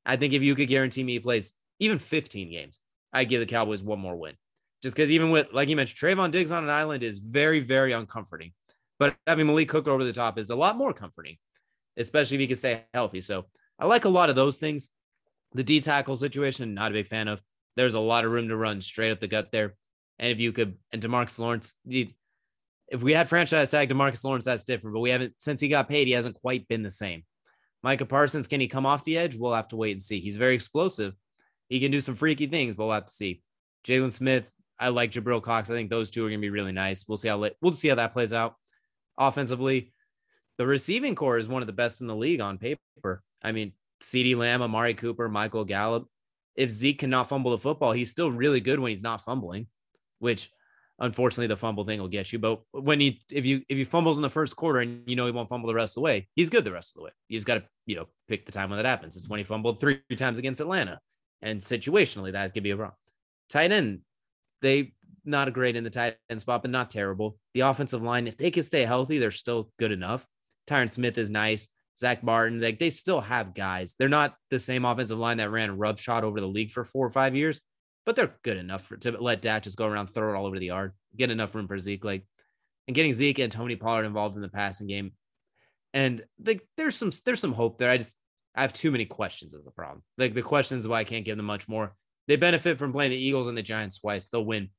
[0.06, 2.80] I think if you could guarantee me he plays even 15 games,
[3.14, 4.36] I'd give the Cowboys one more win.
[4.82, 7.92] Just because even with, like you mentioned, Trevon Diggs on an island is very, very
[7.92, 8.54] uncomforting.
[9.02, 11.38] But having Malik Hooker over the top is a lot more comforting,
[11.98, 13.20] especially if he can stay healthy.
[13.20, 13.46] So
[13.80, 14.90] I like a lot of those things.
[15.54, 17.42] The D tackle situation, not a big fan of.
[17.76, 19.74] There's a lot of room to run straight up the gut there.
[20.20, 24.66] And if you could, and Demarcus Lawrence, if we had franchise tag Demarcus Lawrence, that's
[24.66, 24.94] different.
[24.94, 27.24] But we haven't, since he got paid, he hasn't quite been the same.
[27.82, 29.36] Micah Parsons, can he come off the edge?
[29.36, 30.22] We'll have to wait and see.
[30.22, 31.16] He's very explosive.
[31.70, 33.42] He can do some freaky things, but we'll have to see.
[33.84, 35.72] Jaylon Smith, I like Jabril Cox.
[35.72, 37.08] I think those two are going to be really nice.
[37.08, 38.58] We'll see how we'll see how that plays out.
[39.22, 39.94] Offensively,
[40.58, 43.24] the receiving core is one of the best in the league on paper.
[43.44, 46.08] I mean, CeeDee Lamb, Amari Cooper, Michael Gallup.
[46.56, 49.68] If Zeke cannot fumble the football, he's still really good when he's not fumbling,
[50.18, 50.50] which
[50.98, 52.40] unfortunately the fumble thing will get you.
[52.40, 55.28] But when he if you if he fumbles in the first quarter and you know
[55.28, 57.12] he won't fumble the rest of the way, he's good the rest of the way.
[57.30, 59.16] Just got to, you know, pick the time when that happens.
[59.16, 61.00] It's when he fumbled three times against Atlanta.
[61.44, 62.98] And situationally, that could be a problem.
[63.50, 64.02] Tight end,
[64.62, 67.38] they not a great in the tight end spot, but not terrible.
[67.54, 70.26] The offensive line, if they can stay healthy, they're still good enough.
[70.68, 71.70] Tyron Smith is nice.
[71.98, 73.96] Zach Martin, like they still have guys.
[73.98, 77.06] They're not the same offensive line that ran rub shot over the league for four
[77.06, 77.62] or five years,
[78.06, 80.58] but they're good enough for, to let Dak just go around, throw it all over
[80.58, 82.04] the yard, get enough room for Zeke.
[82.04, 82.26] Like,
[82.88, 85.12] and getting Zeke and Tony Pollard involved in the passing game,
[85.94, 87.90] and like there's some there's some hope there.
[87.90, 88.18] I just
[88.56, 90.04] I have too many questions as a problem.
[90.18, 91.94] Like the questions why I can't give them much more.
[92.28, 94.30] They benefit from playing the Eagles and the Giants twice.
[94.30, 94.70] They'll win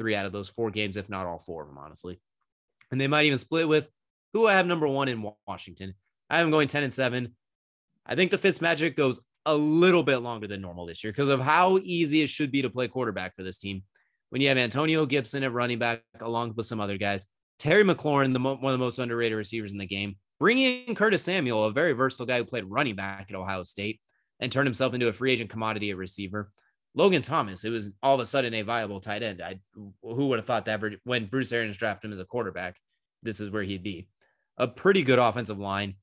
[0.00, 2.18] three out of those four games, if not all four of them, honestly.
[2.90, 3.88] And they might even split with
[4.32, 5.94] who I have number one in Washington.
[6.30, 7.34] I am going 10 and 7.
[8.06, 11.28] I think the Fitz magic goes a little bit longer than normal this year because
[11.28, 13.82] of how easy it should be to play quarterback for this team.
[14.30, 17.26] When you have Antonio Gibson at running back, along with some other guys,
[17.58, 20.94] Terry McLaurin, the mo- one of the most underrated receivers in the game, bringing in
[20.94, 24.00] Curtis Samuel, a very versatile guy who played running back at Ohio State
[24.40, 26.50] and turned himself into a free agent commodity at receiver.
[26.94, 29.40] Logan Thomas, it was all of a sudden a viable tight end.
[29.40, 32.76] I who would have thought that when Bruce Arians drafted him as a quarterback,
[33.22, 34.08] this is where he'd be.
[34.58, 35.94] A pretty good offensive line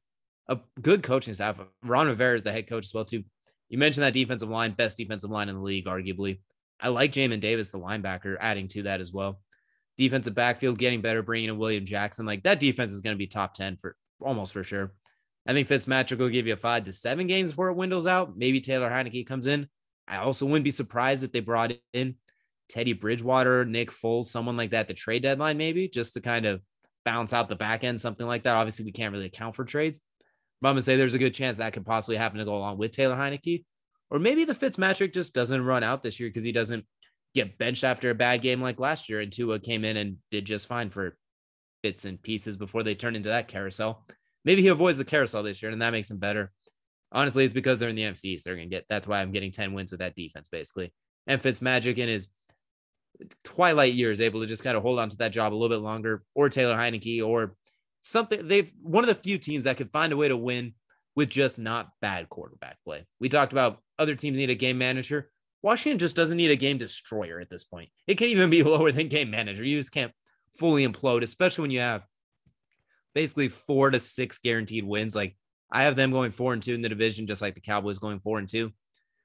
[0.48, 1.60] a good coaching staff.
[1.84, 3.24] Ron Rivera is the head coach as well too.
[3.70, 6.40] You mentioned that defensive line, best defensive line in the league, arguably.
[6.80, 9.42] I like Jamin Davis, the linebacker, adding to that as well.
[9.98, 12.26] Defensive backfield getting better, bringing in William Jackson.
[12.26, 14.94] Like that defense is going to be top 10 for almost for sure.
[15.48, 18.38] I think Fitzmagic will give you five to seven games before it windows out.
[18.38, 19.68] Maybe Taylor Heinicke comes in.
[20.08, 22.16] I also wouldn't be surprised if they brought in
[22.70, 26.62] Teddy Bridgewater, Nick Foles, someone like that, the trade deadline, maybe just to kind of
[27.06, 28.56] balance out the back end, something like that.
[28.56, 30.02] Obviously, we can't really account for trades,
[30.62, 32.78] but I'm gonna say there's a good chance that could possibly happen to go along
[32.78, 33.66] with Taylor Heinicke,
[34.10, 36.86] or maybe the Fitzmagic just doesn't run out this year because he doesn't
[37.34, 40.46] get benched after a bad game like last year, and Tua came in and did
[40.46, 41.18] just fine for
[41.84, 44.06] bits and pieces before they turn into that carousel.
[44.44, 46.52] Maybe he avoids the carousel this year, and that makes him better.
[47.12, 48.46] Honestly, it's because they're in the East.
[48.46, 48.86] They're gonna get.
[48.90, 50.94] That's why I'm getting 10 wins with that defense, basically.
[51.26, 52.30] And Fitzmagic in his
[53.44, 55.84] twilight years able to just kind of hold on to that job a little bit
[55.84, 57.56] longer, or Taylor Heinicke, or
[58.02, 58.48] something.
[58.48, 60.74] They've one of the few teams that could find a way to win
[61.16, 63.06] with just not bad quarterback play.
[63.20, 65.32] We talked about other teams need a game manager.
[65.64, 67.90] Washington just doesn't need a game destroyer at this point.
[68.06, 69.66] It can't even be lower than game manager.
[69.66, 70.12] You just can't
[70.58, 72.04] fully implode, especially when you have
[73.16, 75.16] basically four to six guaranteed wins.
[75.16, 75.36] Like
[75.72, 78.20] I have them going four and two in the division, just like the Cowboys going
[78.20, 78.72] four and two.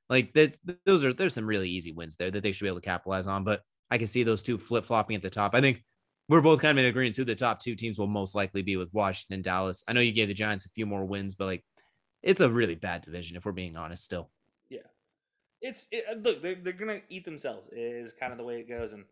[0.08, 0.36] Like
[0.84, 3.26] those are there's some really easy wins there that they should be able to capitalize
[3.26, 3.44] on.
[3.44, 5.54] But I can see those two flip flopping at the top.
[5.54, 5.82] I think
[6.28, 7.24] we're both kind of in agreement too.
[7.24, 9.84] The top two teams will most likely be with Washington and Dallas.
[9.86, 11.64] I know you gave the Giants a few more wins, but like
[12.22, 14.04] it's a really bad division if we're being honest.
[14.04, 14.30] Still,
[14.68, 14.80] yeah,
[15.60, 18.68] it's it, uh, look they're they're gonna eat themselves is kind of the way it
[18.68, 19.04] goes, and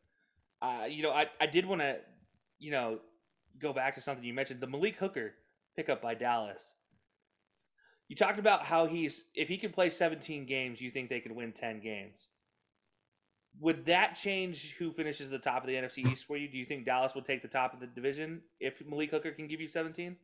[0.62, 1.98] uh, you know I I did want to
[2.58, 2.98] you know
[3.60, 5.34] go back to something you mentioned the Malik Hooker
[5.76, 6.74] pickup by Dallas.
[8.10, 11.30] You talked about how he's if he can play 17 games, you think they could
[11.30, 12.26] win 10 games.
[13.60, 16.48] Would that change who finishes the top of the NFC East for you?
[16.48, 19.46] Do you think Dallas would take the top of the division if Malik Hooker can
[19.46, 20.16] give you 17?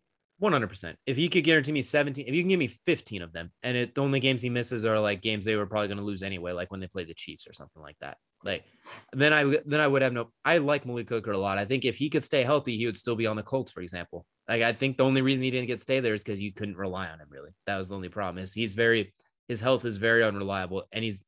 [0.42, 0.96] 100%.
[1.07, 3.77] If he could guarantee me 17, if you can give me 15 of them, and
[3.77, 6.25] it, the only games he misses are like games they were probably going to lose
[6.25, 8.16] anyway, like when they play the Chiefs or something like that.
[8.42, 8.64] Like
[9.12, 10.33] then I then I would have no.
[10.44, 11.57] I like Malik Hooker a lot.
[11.57, 13.81] I think if he could stay healthy, he would still be on the Colts, for
[13.81, 14.27] example.
[14.48, 16.76] Like I think the only reason he didn't get stay there is because you couldn't
[16.76, 17.28] rely on him.
[17.30, 18.42] Really, that was the only problem.
[18.42, 19.12] Is he's very
[19.48, 21.24] his health is very unreliable, and he's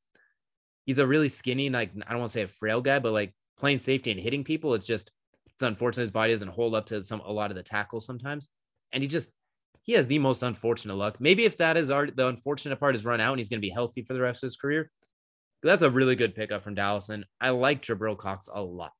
[0.86, 3.34] he's a really skinny, like I don't want to say a frail guy, but like
[3.58, 5.10] playing safety and hitting people, it's just
[5.46, 8.48] it's unfortunate his body doesn't hold up to some a lot of the tackles sometimes,
[8.92, 9.32] and he just
[9.82, 11.16] he has the most unfortunate luck.
[11.20, 13.66] Maybe if that is our the unfortunate part is run out and he's going to
[13.66, 14.90] be healthy for the rest of his career,
[15.62, 18.92] that's a really good pickup from Dallas, and I like Jabril Cox a lot.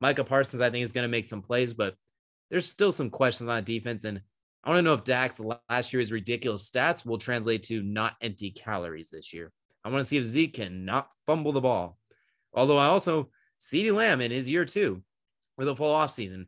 [0.00, 1.94] Micah Parsons, I think, is going to make some plays, but
[2.50, 4.20] there's still some questions on defense, and
[4.64, 8.50] I want to know if Dak's last year's ridiculous stats will translate to not empty
[8.50, 9.52] calories this year.
[9.84, 11.98] I want to see if Zeke can not fumble the ball.
[12.52, 13.30] Although I also
[13.60, 15.02] CeeDee Lamb in his year two
[15.56, 16.46] with a full offseason,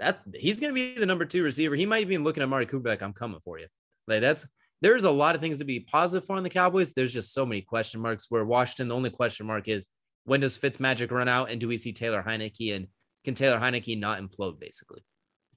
[0.00, 1.76] that he's going to be the number two receiver.
[1.76, 3.66] He might be looking at Mari Cooper like I'm coming for you.
[4.08, 4.48] Like that's
[4.82, 6.92] there's a lot of things to be positive for in the Cowboys.
[6.92, 8.26] There's just so many question marks.
[8.30, 9.86] Where Washington, the only question mark is
[10.24, 12.88] when does Fitz magic run out, and do we see Taylor Heinicke, and
[13.24, 15.04] can Taylor Heinicke not implode, basically?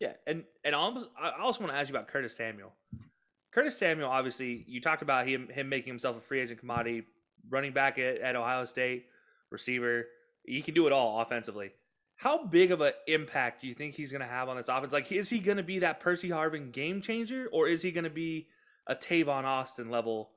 [0.03, 0.79] Yeah, and and I
[1.39, 2.73] also want to ask you about Curtis Samuel.
[3.53, 7.05] Curtis Samuel, obviously, you talked about him him making himself a free agent commodity
[7.49, 9.05] running back at, at Ohio State,
[9.49, 10.07] receiver.
[10.45, 11.71] He can do it all offensively.
[12.17, 14.91] How big of an impact do you think he's going to have on this offense?
[14.91, 18.03] Like, is he going to be that Percy Harvin game changer, or is he going
[18.03, 18.47] to be
[18.87, 20.31] a Tavon Austin level,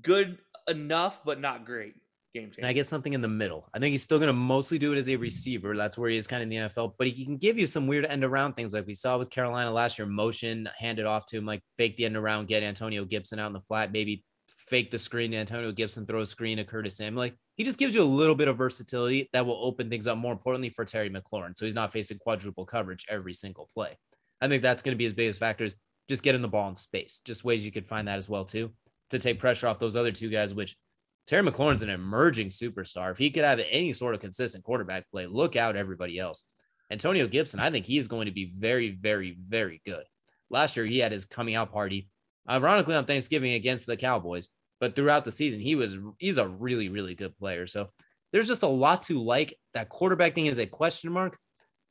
[0.00, 1.96] good enough but not great
[2.36, 2.60] game changer?
[2.60, 3.68] And I get something in the middle.
[3.74, 5.22] I think he's still going to mostly do it as a mm-hmm.
[5.22, 5.76] receiver.
[5.76, 7.86] That's where he is kind of in the NFL, but he can give you some
[7.86, 10.06] weird end around things like we saw with Carolina last year.
[10.06, 13.48] Motion, hand it off to him, like fake the end around, get Antonio Gibson out
[13.48, 14.24] in the flat, maybe
[14.68, 15.32] fake the screen.
[15.34, 17.20] Antonio Gibson throw a screen to Curtis Samuel.
[17.20, 20.18] Like he just gives you a little bit of versatility that will open things up
[20.18, 21.56] more importantly for Terry McLaurin.
[21.56, 23.96] So he's not facing quadruple coverage every single play.
[24.40, 25.74] I think that's going to be his biggest factors.
[26.08, 27.20] Just getting the ball in space.
[27.24, 28.70] Just ways you could find that as well too
[29.10, 30.54] to take pressure off those other two guys.
[30.54, 30.76] Which
[31.26, 33.10] Terry McLaurin's an emerging superstar.
[33.10, 36.44] If he could have any sort of consistent quarterback play, look out everybody else.
[36.90, 40.04] Antonio Gibson, I think he is going to be very, very, very good.
[40.50, 42.08] Last year he had his coming out party
[42.48, 44.48] ironically on Thanksgiving against the Cowboys.
[44.78, 47.66] But throughout the season, he was he's a really really good player.
[47.66, 47.88] So
[48.32, 49.58] there's just a lot to like.
[49.74, 51.38] That quarterback thing is a question mark,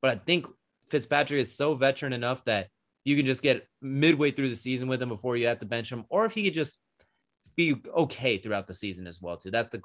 [0.02, 0.46] but I think
[0.90, 2.68] Fitzpatrick is so veteran enough that
[3.04, 5.92] you can just get midway through the season with him before you have to bench
[5.92, 6.80] him, or if he could just
[7.56, 9.52] be okay throughout the season as well too.
[9.52, 9.82] That's the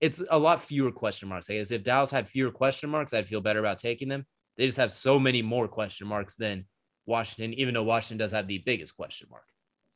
[0.00, 1.48] it's a lot fewer question marks.
[1.48, 4.26] I guess if Dallas had fewer question marks, I'd feel better about taking them.
[4.56, 6.66] They just have so many more question marks than
[7.06, 9.44] Washington, even though Washington does have the biggest question mark.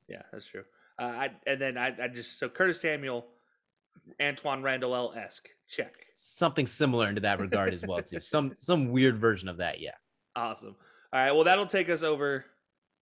[0.09, 0.63] Yeah, that's true.
[0.99, 3.27] Uh, I, and then I, I just so Curtis Samuel,
[4.23, 5.93] Antoine Randall esque check.
[6.15, 8.21] Something similar into that regard as well too.
[8.21, 9.81] Some some weird version of that.
[9.81, 9.95] Yeah.
[10.35, 10.77] Awesome.
[11.13, 11.33] All right.
[11.33, 12.45] Well, that'll take us over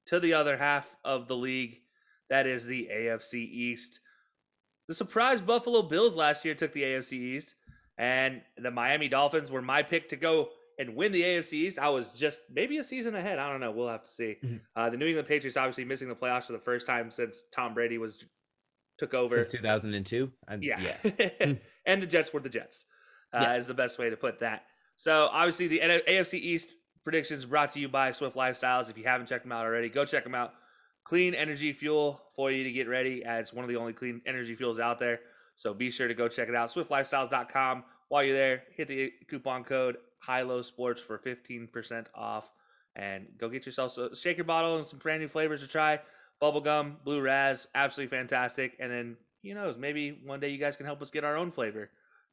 [0.06, 1.80] to the other half of the league.
[2.34, 4.00] That is the AFC East.
[4.88, 7.54] The surprise Buffalo Bills last year took the AFC East,
[7.96, 10.48] and the Miami Dolphins were my pick to go
[10.80, 13.38] and win the AFC East, I was just maybe a season ahead.
[13.38, 13.70] I don't know.
[13.70, 14.36] We'll have to see.
[14.44, 14.56] Mm-hmm.
[14.74, 17.72] Uh, the New England Patriots obviously missing the playoffs for the first time since Tom
[17.72, 18.24] Brady was
[18.98, 20.32] took over since 2002.
[20.60, 21.52] yeah, yeah.
[21.86, 22.86] and the Jets were the Jets.
[23.32, 23.54] Uh, yeah.
[23.54, 24.62] Is the best way to put that.
[24.96, 26.70] So obviously the AFC East
[27.04, 28.90] predictions brought to you by Swift Lifestyles.
[28.90, 30.54] If you haven't checked them out already, go check them out.
[31.04, 33.24] Clean energy fuel for you to get ready.
[33.24, 35.20] As it's one of the only clean energy fuels out there.
[35.56, 36.70] So be sure to go check it out.
[36.70, 37.84] SwiftLifestyles.com.
[38.08, 42.50] While you're there, hit the coupon code High Low Sports for 15% off.
[42.96, 46.00] And go get yourself a shaker bottle and some brand new flavors to try.
[46.40, 48.76] Bubblegum, Blue Raz, absolutely fantastic.
[48.78, 51.50] And then, who knows, maybe one day you guys can help us get our own
[51.50, 51.90] flavor.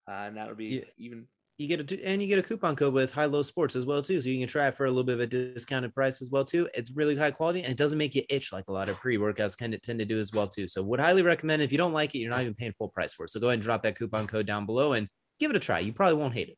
[0.08, 0.82] Uh, and that would be yeah.
[0.98, 1.28] even
[1.62, 4.02] you get a and you get a coupon code with high low sports as well
[4.02, 6.30] too so you can try it for a little bit of a discounted price as
[6.32, 6.67] well too.
[6.74, 9.58] It's really high quality and it doesn't make you itch like a lot of pre-workouts
[9.58, 10.67] kind of tend to do as well too.
[10.67, 13.13] So would highly recommend if you don't like it you're not even paying full price
[13.13, 13.30] for it.
[13.30, 15.08] So go ahead and drop that coupon code down below and
[15.39, 15.80] give it a try.
[15.80, 16.58] You probably won't hate it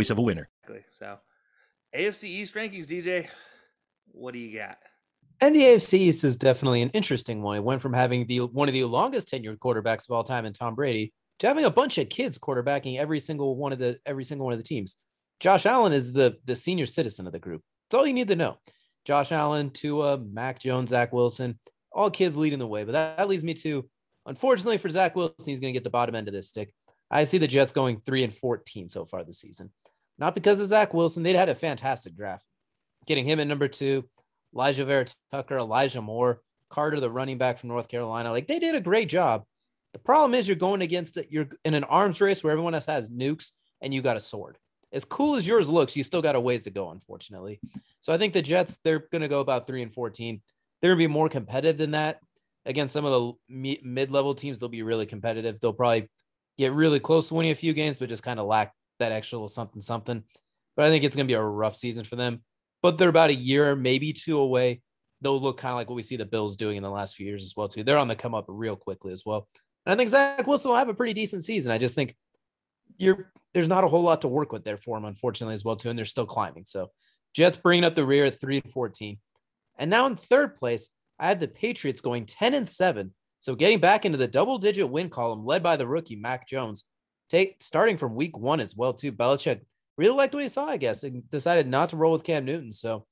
[0.09, 0.49] of a winner.
[0.63, 1.17] Exactly so,
[1.95, 3.27] AFC East rankings, DJ,
[4.07, 4.77] what do you got?
[5.39, 7.57] And the AFC East is definitely an interesting one.
[7.57, 10.53] It went from having the one of the longest tenured quarterbacks of all time in
[10.53, 14.23] Tom Brady to having a bunch of kids quarterbacking every single one of the every
[14.23, 14.97] single one of the teams.
[15.39, 17.63] Josh Allen is the the senior citizen of the group.
[17.89, 18.57] That's all you need to know.
[19.03, 21.59] Josh Allen, Tua, Mac Jones, Zach Wilson,
[21.91, 22.83] all kids leading the way.
[22.83, 23.89] But that, that leads me to,
[24.27, 26.71] unfortunately for Zach Wilson, he's going to get the bottom end of this stick.
[27.09, 29.71] I see the Jets going three and fourteen so far this season.
[30.21, 31.23] Not because of Zach Wilson.
[31.23, 32.45] They'd had a fantastic draft.
[33.07, 34.05] Getting him at number two,
[34.53, 38.29] Elijah Vera Tucker, Elijah Moore, Carter, the running back from North Carolina.
[38.29, 39.45] Like they did a great job.
[39.93, 41.29] The problem is you're going against it.
[41.31, 43.49] You're in an arms race where everyone else has nukes
[43.81, 44.59] and you got a sword.
[44.93, 47.59] As cool as yours looks, you still got a ways to go, unfortunately.
[47.99, 50.39] So I think the Jets, they're going to go about three and 14.
[50.81, 52.19] They're going to be more competitive than that.
[52.67, 53.11] Against some of
[53.49, 55.59] the mid level teams, they'll be really competitive.
[55.59, 56.09] They'll probably
[56.59, 59.37] get really close to winning a few games, but just kind of lack that extra
[59.37, 60.23] little something something.
[60.75, 62.43] But I think it's going to be a rough season for them.
[62.81, 64.81] But they're about a year, maybe two away.
[65.21, 67.27] They'll look kind of like what we see the Bills doing in the last few
[67.27, 67.83] years as well too.
[67.83, 69.47] They're on the come up real quickly as well.
[69.85, 71.71] And I think Zach Wilson will have a pretty decent season.
[71.71, 72.15] I just think
[72.97, 75.75] you're there's not a whole lot to work with there for him, unfortunately, as well
[75.75, 75.89] too.
[75.89, 76.65] And they're still climbing.
[76.65, 76.89] So
[77.35, 79.19] Jets bringing up the rear at three and fourteen.
[79.77, 83.13] And now in third place, I have the Patriots going 10 and 7.
[83.39, 86.85] So getting back into the double digit win column led by the rookie Mac Jones
[87.31, 89.11] take starting from week one as well too.
[89.11, 89.61] Belichick
[89.97, 92.71] really liked what he saw, I guess, and decided not to roll with Cam Newton.
[92.71, 93.05] So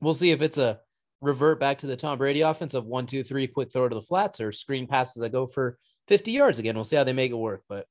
[0.00, 0.80] we'll see if it's a
[1.20, 4.02] revert back to the Tom Brady offense of one, two, three, quick throw to the
[4.02, 6.74] flats or screen passes that go for 50 yards again.
[6.74, 7.62] We'll see how they make it work.
[7.68, 7.86] But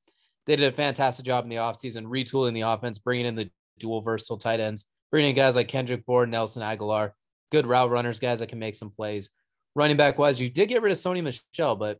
[0.45, 3.49] they did a fantastic job in the offseason, retooling the offense, bringing in the
[3.80, 7.12] dual versatile tight ends, bringing in guys like Kendrick Bourne, Nelson Agholor,
[7.52, 9.30] good route runners, guys that can make some plays.
[9.76, 11.97] Running back wise, you did get rid of Sony Michel, but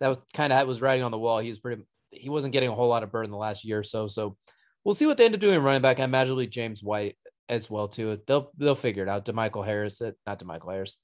[0.00, 1.40] that was kind of was writing on the wall.
[1.40, 3.78] He was pretty he wasn't getting a whole lot of burn in the last year
[3.78, 4.06] or so.
[4.06, 4.36] So
[4.84, 6.00] we'll see what they end up doing running back.
[6.00, 7.16] I imagine it'll be James White
[7.48, 8.20] as well too.
[8.26, 9.24] They'll they'll figure it out.
[9.24, 10.98] DeMichael Harris, uh, not DeMichael Harris.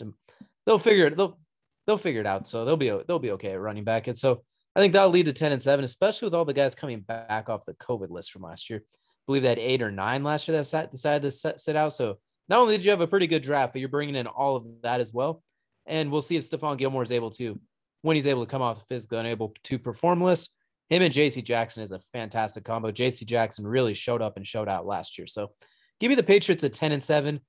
[0.67, 1.17] They'll figure it.
[1.17, 1.39] They'll
[1.87, 2.49] they'll figure it out.
[2.49, 4.07] So they'll be they'll be okay at running back.
[4.09, 4.43] And so
[4.77, 7.49] I think that'll lead to ten and seven, especially with all the guys coming back
[7.49, 8.81] off the COVID list from last year.
[8.85, 11.93] I believe that eight or nine last year that sat, decided to set, sit out.
[11.93, 14.57] So not only did you have a pretty good draft, but you're bringing in all
[14.57, 15.43] of that as well.
[15.87, 17.59] And we'll see if Stephon Gilmore is able to,
[18.03, 20.51] when he's able to come off the physical and able to perform list,
[20.91, 22.91] him and JC Jackson is a fantastic combo.
[22.91, 25.27] JC Jackson really showed up and showed out last year.
[25.27, 25.53] So
[26.01, 27.41] give me the Patriots at 10 and 7.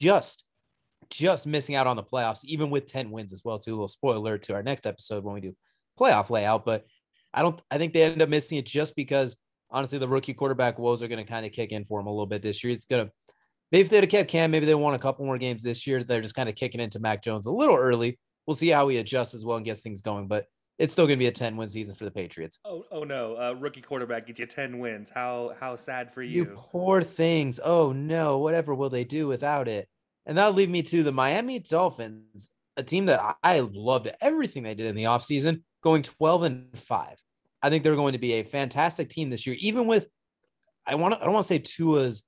[0.00, 0.44] Just
[1.10, 3.72] just missing out on the playoffs, even with 10 wins as well, too.
[3.72, 5.56] A little spoiler to our next episode when we do
[5.98, 6.64] playoff layout.
[6.64, 6.84] But
[7.32, 9.36] I don't I think they end up missing it just because
[9.70, 12.10] honestly the rookie quarterback woes are going to kind of kick in for him a
[12.10, 12.70] little bit this year.
[12.70, 13.10] He's gonna
[13.70, 16.02] maybe if they'd have kept Cam, maybe they won a couple more games this year.
[16.02, 18.18] They're just kind of kicking into Mac Jones a little early.
[18.46, 20.26] We'll see how he adjusts as well and gets things going.
[20.26, 20.46] But
[20.78, 22.60] it's still going to be a 10 win season for the Patriots.
[22.64, 23.36] Oh, oh no.
[23.36, 25.10] Uh, rookie quarterback gets you 10 wins.
[25.10, 26.44] How, how sad for you.
[26.44, 27.58] You poor things.
[27.62, 28.38] Oh no.
[28.38, 29.88] Whatever will they do without it?
[30.24, 34.74] And that'll lead me to the Miami Dolphins, a team that I loved everything they
[34.74, 37.16] did in the offseason, going 12 and 5.
[37.62, 40.06] I think they're going to be a fantastic team this year, even with
[40.86, 42.22] I want to I don't want to say Tua's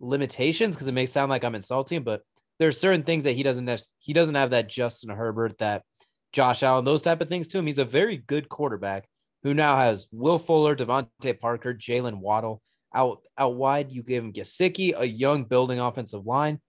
[0.00, 2.22] limitations because it may sound like I'm insulting, but
[2.58, 5.82] there's certain things that he doesn't have, he doesn't have that Justin Herbert that
[6.32, 7.66] Josh Allen, those type of things to him.
[7.66, 9.06] He's a very good quarterback
[9.42, 12.62] who now has Will Fuller, DeVante Parker, Jaylen Waddle
[12.94, 13.92] out out wide.
[13.92, 16.60] You give him Gesicki, a young building offensive line.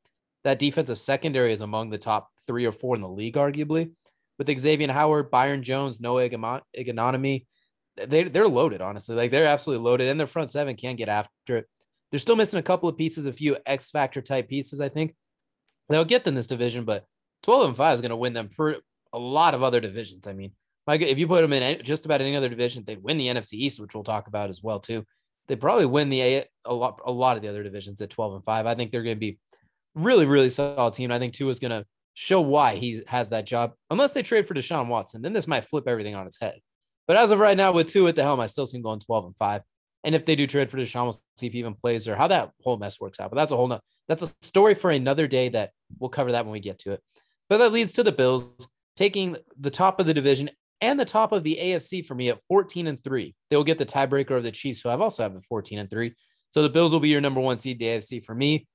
[0.44, 3.92] That defensive secondary is among the top three or four in the league, arguably.
[4.38, 7.46] With Xavier Howard, Byron Jones, Noah Igbinoghene,
[7.96, 8.82] they they're loaded.
[8.82, 11.70] Honestly, like they're absolutely loaded, and their front seven can't get after it.
[12.12, 14.82] They're still missing a couple of pieces, a few X factor type pieces.
[14.82, 15.16] I think
[15.90, 17.06] they'll get them this division, but
[17.44, 18.78] 12 and 5 is going to win them for
[19.14, 20.28] a lot of other divisions.
[20.28, 20.52] I mean,
[20.88, 23.80] if you put them in just about any other division, they'd win the NFC East,
[23.80, 25.06] which we'll talk about as well too.
[25.48, 28.36] They probably win the a, a lot a lot of the other divisions at 12
[28.36, 28.66] and 5.
[28.66, 29.38] I think they're going to be
[29.96, 31.12] really really solid team.
[31.12, 34.48] I think Tua is going to show why he has that job, unless they trade
[34.48, 35.22] for Deshaun Watson.
[35.22, 36.60] Then this might flip everything on its head.
[37.08, 39.00] But as of right now, with Tua at the helm, I still see him going
[39.00, 39.62] 12 and 5.
[40.06, 42.28] And if they do trade for Deshaun, we'll see if he even plays or how
[42.28, 43.30] that whole mess works out.
[43.30, 46.46] But that's a whole no, that's a story for another day that we'll cover that
[46.46, 47.02] when we get to it.
[47.50, 50.50] But that leads to the Bills taking the top of the division
[50.82, 53.34] and the top of the AFC for me at 14 and 3.
[53.50, 55.90] They will get the tiebreaker of the Chiefs, who I've also have at 14 and
[55.90, 56.14] 3.
[56.50, 58.68] So the Bills will be your number one seed the AFC for me.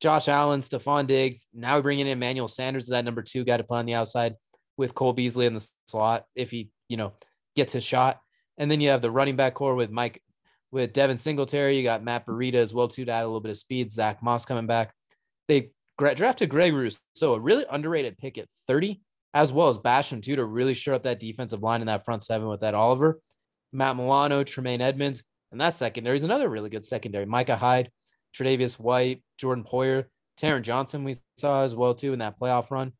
[0.00, 1.46] Josh Allen, Stefon Diggs.
[1.52, 3.94] Now we bring in Emmanuel Sanders as that number two guy to play on the
[3.94, 4.36] outside
[4.76, 7.12] with Cole Beasley in the slot if he, you know,
[7.56, 8.20] gets his shot.
[8.56, 10.22] And then you have the running back core with Mike,
[10.70, 11.76] with Devin Singletary.
[11.76, 13.90] You got Matt Breida as well, too, to add a little bit of speed.
[13.90, 14.94] Zach Moss coming back.
[15.48, 19.00] They drafted Greg Rousseau, so a really underrated pick at 30,
[19.34, 22.22] as well as Basham, too, to really shore up that defensive line in that front
[22.22, 23.20] seven with that Oliver,
[23.72, 27.26] Matt Milano, Tremaine Edmunds, And that secondary is another really good secondary.
[27.26, 27.90] Micah Hyde,
[28.34, 30.04] Tre'Davious White, Jordan Poyer,
[30.40, 32.92] Taron Johnson, we saw as well, too, in that playoff run.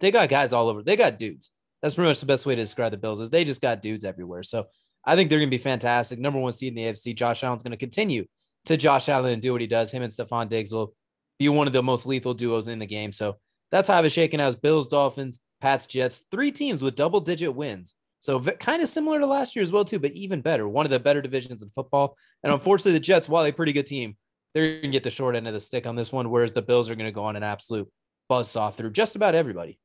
[0.00, 0.82] They got guys all over.
[0.82, 1.50] They got dudes.
[1.82, 4.04] That's pretty much the best way to describe the Bills is they just got dudes
[4.04, 4.42] everywhere.
[4.42, 4.66] So
[5.04, 6.18] I think they're going to be fantastic.
[6.18, 7.14] Number one seed in the AFC.
[7.14, 8.26] Josh Allen's going to continue
[8.66, 9.92] to Josh Allen and do what he does.
[9.92, 10.94] Him and Stefon Diggs will
[11.38, 13.12] be one of the most lethal duos in the game.
[13.12, 13.36] So
[13.70, 17.54] that's how I was shaking as Bills, Dolphins, Pats, Jets, three teams with double digit
[17.54, 17.94] wins.
[18.20, 20.68] So kind of similar to last year as well, too, but even better.
[20.68, 22.16] One of the better divisions in football.
[22.42, 24.16] And unfortunately, the Jets, while a pretty good team,
[24.52, 26.62] they're going to get the short end of the stick on this one, whereas the
[26.62, 27.88] Bills are going to go on an absolute
[28.28, 29.78] buzz saw through just about everybody.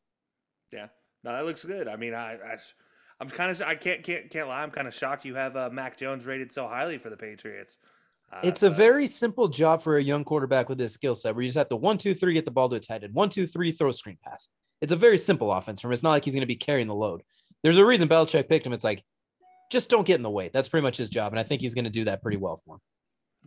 [0.72, 0.88] Yeah,
[1.24, 1.88] no, that looks good.
[1.88, 2.58] I mean, I, I
[3.20, 4.64] I'm kind of I can't can't can't lie.
[4.64, 7.78] I'm kind of shocked you have uh, Mac Jones rated so highly for the Patriots.
[8.34, 11.44] Uh, it's a very simple job for a young quarterback with this skill set, where
[11.44, 13.30] you just have to one, two, three, get the ball to a tight end, one,
[13.30, 14.50] two, three, throw a screen pass.
[14.82, 15.94] It's a very simple offense for him.
[15.94, 17.22] It's not like he's going to be carrying the load.
[17.64, 18.74] There's a reason Belichick picked him.
[18.74, 19.04] It's like,
[19.72, 20.50] just don't get in the way.
[20.52, 22.62] That's pretty much his job, and I think he's going to do that pretty well
[22.66, 22.82] for him.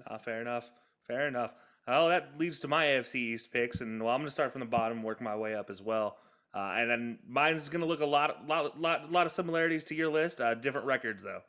[0.07, 0.71] Uh, fair enough.
[1.07, 1.53] Fair enough.
[1.87, 4.61] Oh, that leads to my AFC East picks, and well, I'm going to start from
[4.61, 6.17] the bottom, work my way up as well.
[6.55, 9.95] Uh, and then mine's going to look a lot, lot, lot, lot of similarities to
[9.95, 10.41] your list.
[10.41, 11.41] Uh, different records though.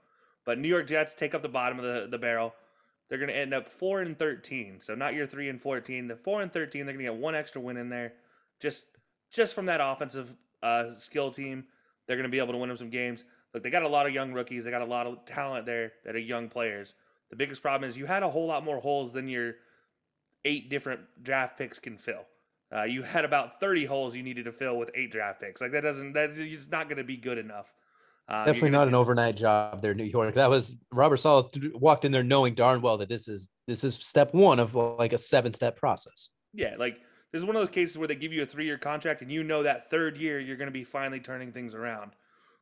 [0.45, 2.55] But New York Jets take up the bottom of the, the barrel.
[3.07, 4.79] They're going to end up four and thirteen.
[4.79, 6.07] So not your three and fourteen.
[6.07, 6.85] The four and thirteen.
[6.85, 8.13] They're going to get one extra win in there,
[8.59, 8.87] just
[9.35, 10.33] just from that offensive
[10.63, 11.65] uh, skill team.
[12.07, 13.25] They're going to be able to win them some games.
[13.53, 14.65] Look, they got a lot of young rookies.
[14.65, 16.93] They got a lot of talent there that are young players.
[17.29, 19.55] The biggest problem is you had a whole lot more holes than your
[20.43, 22.25] eight different draft picks can fill.
[22.75, 25.61] Uh, you had about 30 holes you needed to fill with eight draft picks.
[25.61, 27.73] Like that doesn't that's it's not going to be good enough.
[28.27, 30.33] Um, Definitely not an overnight job there, New York.
[30.33, 33.95] That was Robert Saleh walked in there knowing darn well that this is this is
[33.95, 36.29] step one of like a seven step process.
[36.53, 36.97] Yeah, like
[37.35, 39.29] this is one of those cases where they give you a three year contract and
[39.29, 42.11] you know that third year you're going to be finally turning things around.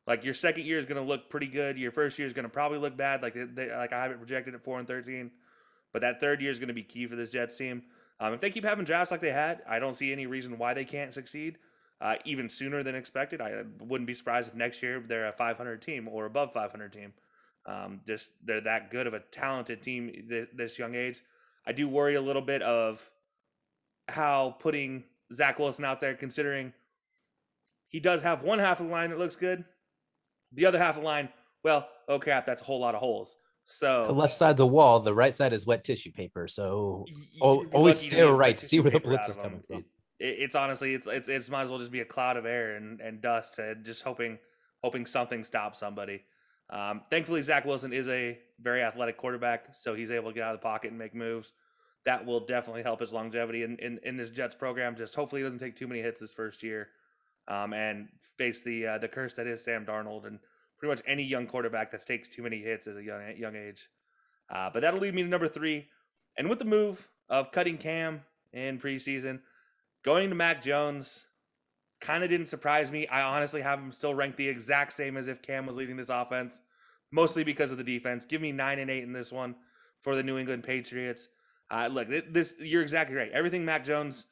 [0.04, 1.78] Like your second year is going to look pretty good.
[1.78, 3.22] Your first year is going to probably look bad.
[3.22, 5.30] Like they, like I have it projected at four and thirteen,
[5.92, 7.84] but that third year is going to be key for this Jets team.
[8.18, 10.74] Um, if they keep having drafts like they had, I don't see any reason why
[10.74, 11.58] they can't succeed
[12.00, 13.40] uh, even sooner than expected.
[13.40, 17.12] I wouldn't be surprised if next year they're a 500 team or above 500 team.
[17.64, 21.22] Um, just they're that good of a talented team th- this young age.
[21.64, 23.08] I do worry a little bit of
[24.08, 26.72] how putting Zach Wilson out there, considering
[27.88, 29.64] he does have one half of the line that looks good,
[30.52, 31.28] the other half of the line,
[31.62, 33.36] well, oh crap, that's a whole lot of holes.
[33.64, 36.46] So the left side's a wall, the right side is wet tissue paper.
[36.46, 37.06] So
[37.40, 39.84] always stare right to see where the blitz is coming from.
[40.20, 42.76] It, it's honestly, it's it's it's might as well just be a cloud of air
[42.76, 44.38] and, and dust, and just hoping
[44.82, 46.22] hoping something stops somebody.
[46.70, 50.54] Um, thankfully, Zach Wilson is a very athletic quarterback, so he's able to get out
[50.54, 51.52] of the pocket and make moves.
[52.04, 54.94] That will definitely help his longevity in, in, in this Jets program.
[54.94, 56.88] Just hopefully, he doesn't take too many hits this first year,
[57.48, 60.38] um, and face the uh, the curse that is Sam Darnold and
[60.78, 63.88] pretty much any young quarterback that takes too many hits at a young young age.
[64.50, 65.88] Uh, but that'll lead me to number three.
[66.36, 69.40] And with the move of cutting Cam in preseason,
[70.04, 71.24] going to Mac Jones
[72.00, 73.06] kind of didn't surprise me.
[73.06, 76.10] I honestly have him still ranked the exact same as if Cam was leading this
[76.10, 76.60] offense,
[77.10, 78.26] mostly because of the defense.
[78.26, 79.54] Give me nine and eight in this one
[80.00, 81.28] for the New England Patriots.
[81.70, 83.30] Uh, look, this you're exactly right.
[83.32, 84.26] Everything Mac Jones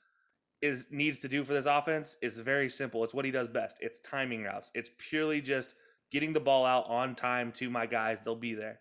[0.61, 3.03] is needs to do for this offense is very simple.
[3.03, 3.78] It's what he does best.
[3.80, 4.70] It's timing routes.
[4.74, 5.74] It's purely just
[6.12, 8.78] getting the ball out on time to my guys, they'll be there.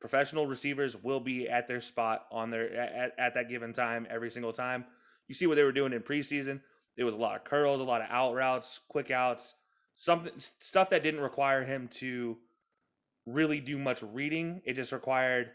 [0.00, 4.30] Professional receivers will be at their spot on their at, at that given time every
[4.30, 4.84] single time.
[5.28, 6.60] You see what they were doing in preseason.
[6.96, 9.54] It was a lot of curls, a lot of out routes, quick outs,
[9.94, 12.36] something stuff that didn't require him to
[13.26, 14.60] really do much reading.
[14.64, 15.50] It just required,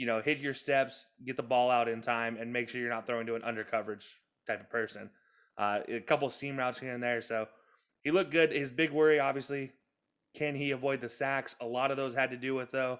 [0.00, 2.88] you know, hit your steps, get the ball out in time, and make sure you're
[2.88, 5.10] not throwing to an under coverage type of person.
[5.58, 7.20] uh, a couple seam routes here and there.
[7.20, 7.46] So
[8.02, 8.50] he looked good.
[8.50, 9.72] His big worry, obviously,
[10.34, 11.54] can he avoid the sacks?
[11.60, 12.98] A lot of those had to do with though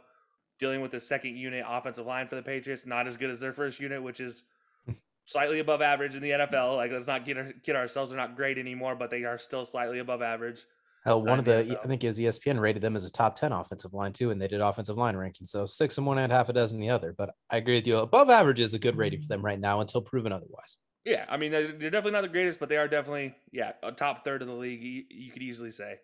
[0.59, 3.55] dealing with the second unit offensive line for the Patriots, not as good as their
[3.55, 4.43] first unit, which is
[5.25, 6.77] slightly above average in the NFL.
[6.77, 10.01] Like let's not get kid ourselves; they're not great anymore, but they are still slightly
[10.01, 10.65] above average.
[11.05, 13.53] Hell, one of the, I think it was ESPN rated them as a top ten
[13.53, 15.47] offensive line too, and they did offensive line ranking.
[15.47, 17.15] So six and one and half a dozen the other.
[17.17, 17.97] But I agree with you.
[17.97, 20.77] Above average is a good rating for them right now until proven otherwise.
[21.07, 24.25] Yeah, I mean they're definitely not the greatest, but they are definitely yeah a top
[24.25, 24.83] third of the league.
[24.83, 25.97] You, you could easily say.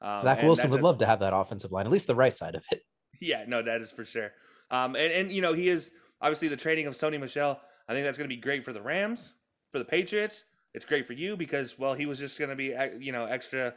[0.00, 2.54] Um, Zach Wilson would love to have that offensive line, at least the right side
[2.54, 2.82] of it.
[3.20, 4.30] Yeah, no, that is for sure.
[4.70, 5.90] Um, and and you know he is
[6.20, 7.60] obviously the trading of Sony Michel.
[7.88, 9.32] I think that's going to be great for the Rams,
[9.72, 10.44] for the Patriots.
[10.74, 13.74] It's great for you because well he was just going to be you know extra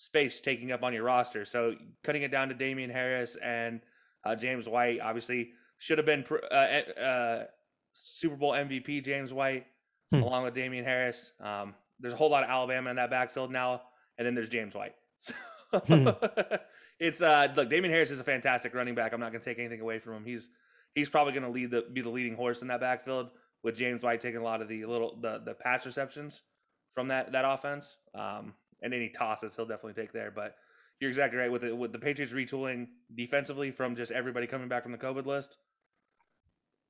[0.00, 1.44] space taking up on your roster.
[1.44, 3.82] So cutting it down to Damien Harris and
[4.24, 7.44] uh, James White obviously should have been uh, uh,
[7.92, 9.66] Super Bowl MVP James White
[10.10, 10.22] hmm.
[10.22, 11.32] along with Damien Harris.
[11.38, 13.82] Um, there's a whole lot of Alabama in that backfield now,
[14.16, 14.94] and then there's James White.
[15.72, 16.08] So hmm.
[16.98, 19.12] it's uh, look, Damien Harris is a fantastic running back.
[19.12, 20.24] I'm not going to take anything away from him.
[20.24, 20.48] He's
[20.94, 23.28] he's probably going to lead the be the leading horse in that backfield
[23.62, 26.42] with James White taking a lot of the little the the pass receptions
[26.94, 27.96] from that that offense.
[28.14, 30.30] Um, and any tosses he'll definitely take there.
[30.30, 30.56] But
[31.00, 34.82] you're exactly right with it with the Patriots retooling defensively from just everybody coming back
[34.82, 35.58] from the COVID list.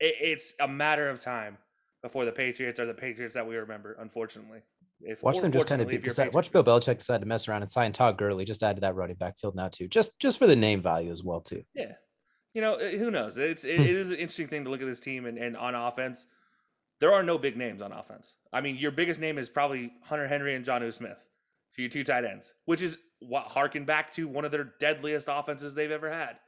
[0.00, 1.58] It, it's a matter of time
[2.02, 3.96] before the Patriots are the Patriots that we remember.
[4.00, 4.60] Unfortunately,
[5.02, 7.62] if, watch them just kind of be, decide, watch Bill Belichick decide to mess around
[7.62, 8.44] and sign Todd Gurley.
[8.44, 11.22] Just add to that running backfield now too, just just for the name value as
[11.22, 11.62] well too.
[11.74, 11.92] Yeah,
[12.52, 13.38] you know eh, who knows?
[13.38, 15.74] It's it, it is an interesting thing to look at this team and, and on
[15.74, 16.26] offense.
[17.00, 18.34] There are no big names on offense.
[18.52, 21.16] I mean, your biggest name is probably Hunter Henry and Jonnu Smith,
[21.72, 25.28] for your two tight ends, which is what harken back to one of their deadliest
[25.30, 26.38] offenses they've ever had,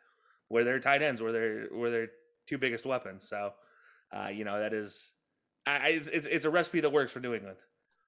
[0.48, 2.08] where their tight ends were their were their
[2.48, 3.28] two biggest weapons.
[3.28, 3.52] So,
[4.16, 5.10] uh, you know that is
[5.66, 7.58] I, it's, it's, it's a recipe that works for New England.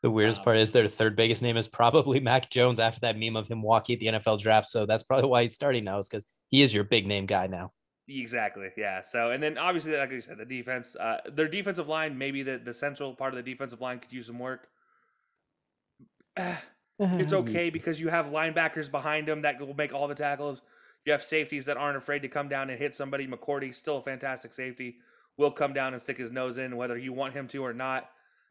[0.03, 3.19] The weirdest um, part is their third biggest name is probably Mac Jones after that
[3.19, 4.69] meme of him walking at the NFL draft.
[4.69, 7.47] So that's probably why he's starting now, is because he is your big name guy
[7.47, 7.73] now.
[8.07, 8.69] Exactly.
[8.77, 9.01] Yeah.
[9.01, 12.59] So, and then obviously, like I said, the defense, uh, their defensive line, maybe the,
[12.59, 14.69] the central part of the defensive line could use some work.
[16.99, 20.63] it's okay because you have linebackers behind them that will make all the tackles.
[21.05, 23.27] You have safeties that aren't afraid to come down and hit somebody.
[23.27, 24.97] McCourty, still a fantastic safety
[25.37, 28.09] will come down and stick his nose in, whether you want him to or not.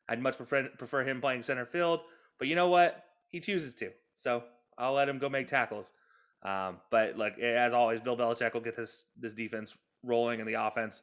[0.10, 2.02] I'd much prefer, prefer him playing center field,
[2.38, 3.06] but you know what?
[3.30, 4.44] He chooses to, so
[4.78, 5.94] I'll let him go make tackles.
[6.44, 10.56] Um, but like as always, Bill Belichick will get this this defense rolling in the
[10.56, 11.02] offense.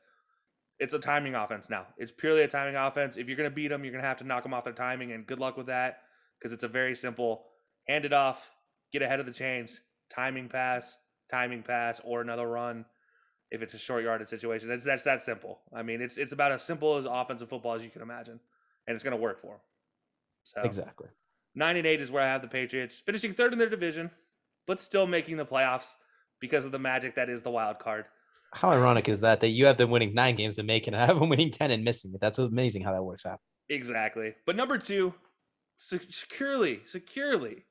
[0.78, 1.86] It's a timing offense now.
[1.96, 3.16] It's purely a timing offense.
[3.16, 4.74] If you're going to beat them, you're going to have to knock them off their
[4.74, 6.02] timing, and good luck with that
[6.40, 7.44] because it's a very simple
[7.88, 8.50] hand it off,
[8.92, 9.80] get ahead of the chains,
[10.10, 10.96] timing pass,
[11.30, 12.84] timing pass, or another run
[13.50, 14.68] if it's a short yardage situation.
[14.68, 15.60] That's that's that simple.
[15.74, 18.40] I mean, it's it's about as simple as offensive football as you can imagine,
[18.86, 19.60] and it's going to work for them.
[20.44, 21.08] So exactly,
[21.54, 24.10] nine and eight is where I have the Patriots finishing third in their division,
[24.66, 25.94] but still making the playoffs
[26.40, 28.06] because of the magic that is the wild card.
[28.52, 31.06] How ironic is that that you have them winning nine games and making and I
[31.06, 32.20] have them winning ten and missing it?
[32.20, 33.40] That's amazing how that works out.
[33.68, 35.14] Exactly, but number two,
[35.80, 37.64] securely, securely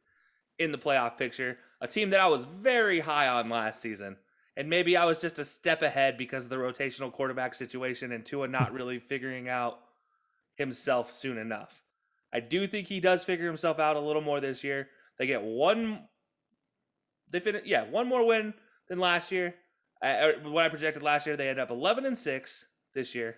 [0.58, 4.18] in the playoff picture, a team that I was very high on last season
[4.60, 8.26] and maybe I was just a step ahead because of the rotational quarterback situation and
[8.26, 9.80] Tua not really figuring out
[10.56, 11.82] himself soon enough.
[12.34, 14.90] I do think he does figure himself out a little more this year.
[15.18, 16.02] They get one,
[17.30, 18.54] they finish, yeah, one more win
[18.90, 19.56] than last year.
[20.04, 23.38] I, what I projected last year, they end up 11 and six this year.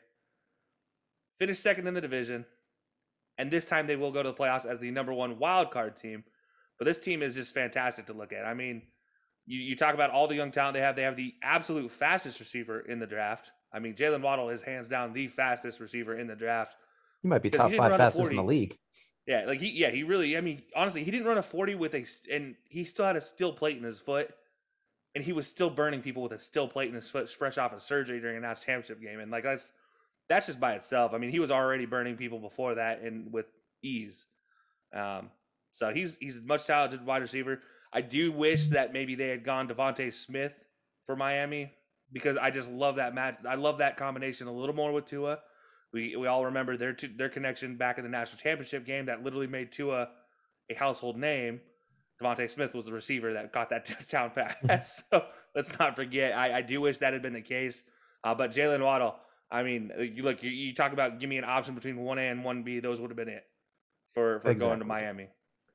[1.38, 2.46] Finished second in the division,
[3.38, 5.96] and this time they will go to the playoffs as the number one wild card
[5.96, 6.24] team.
[6.78, 8.46] But this team is just fantastic to look at.
[8.46, 8.82] I mean,
[9.46, 10.96] you, you talk about all the young talent they have.
[10.96, 13.52] They have the absolute fastest receiver in the draft.
[13.74, 16.76] I mean, Jaylen Waddle is hands down the fastest receiver in the draft.
[17.22, 18.78] He might be top five fastest in the league.
[19.28, 20.36] Yeah, like he, yeah, he really.
[20.36, 23.22] I mean, honestly, he didn't run a forty with a, and he still had a
[23.22, 24.34] steel plate in his foot,
[25.14, 27.74] and he was still burning people with a steel plate in his foot, fresh off
[27.74, 29.72] of surgery during a national championship game, and like that's
[30.32, 31.14] that's just by itself.
[31.14, 33.48] I mean, he was already burning people before that, and with
[33.84, 34.26] ease.
[34.96, 35.30] Um,
[35.72, 37.62] so he's he's a much talented wide receiver.
[37.94, 40.66] I do wish that maybe they had gone DeVonta Smith
[41.06, 41.72] for Miami
[42.14, 43.38] because I just love that match.
[43.48, 45.40] I love that combination a little more with Tua.
[45.94, 49.48] We we all remember their their connection back in the national championship game that literally
[49.48, 50.10] made Tua
[50.70, 51.60] a household name.
[52.22, 55.04] DeVonta Smith was the receiver that got that touchdown pass.
[55.12, 55.26] so
[55.56, 56.38] let's not forget.
[56.38, 57.84] I, I do wish that had been the case.
[58.24, 59.16] Uh, but Jaylen Waddle,
[59.52, 62.18] I mean, uh, you look, you, you, talk about give me an option between one
[62.18, 62.80] A and one B.
[62.80, 63.44] Those would have been it
[64.14, 64.70] for for exactly.
[64.70, 65.28] going to Miami.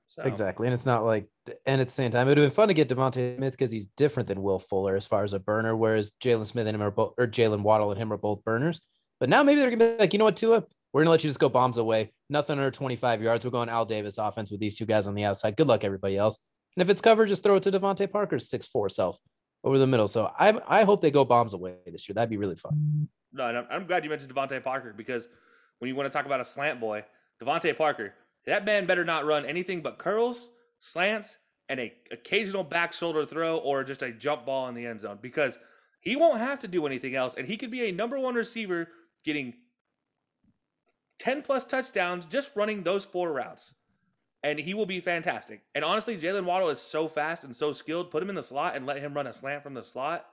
[0.09, 0.23] So.
[0.23, 0.67] Exactly.
[0.67, 1.27] And it's not like,
[1.67, 3.73] and at the same time, it would have been fun to get DeVonta Smith because
[3.73, 6.83] he's different than Will Fuller as far as a burner, whereas Jalen Smith and him
[6.83, 8.81] are both, or Jaylen Waddle and him are both burners.
[9.19, 11.25] But now maybe they're going to be like, you know what, Tua, We're gonna let
[11.25, 12.13] you just go bombs away.
[12.31, 13.45] Nothing under 25 yards.
[13.45, 15.57] We're going Al Davis offense with these two guys on the outside.
[15.57, 16.39] Good luck, everybody else.
[16.77, 19.19] And if it's covered, just throw it to DeVante Parker's six four self
[19.65, 20.09] over the middle.
[20.09, 22.15] So I I hope they go bombs away this year.
[22.15, 23.09] That'd be really fun.
[23.37, 25.29] No, I'm, I'm glad you mentioned DeVante Parker because
[25.79, 27.05] when you want to talk about a slant boy,
[27.43, 28.15] DeVante Parker,
[28.47, 33.59] that man better not run anything but curls, slants, and a occasional back shoulder throw
[33.59, 35.59] or just a jump ball in the end zone because
[36.01, 38.89] he won't have to do anything else, and he could be a number one receiver
[39.25, 39.55] getting
[41.19, 43.75] 10 plus touchdowns just running those four routes.
[44.43, 45.63] And he will be fantastic.
[45.75, 48.13] And honestly, Jaylen Waddle is so fast and so skilled.
[48.13, 50.27] Put him in the slot and let him run a slant from the slot.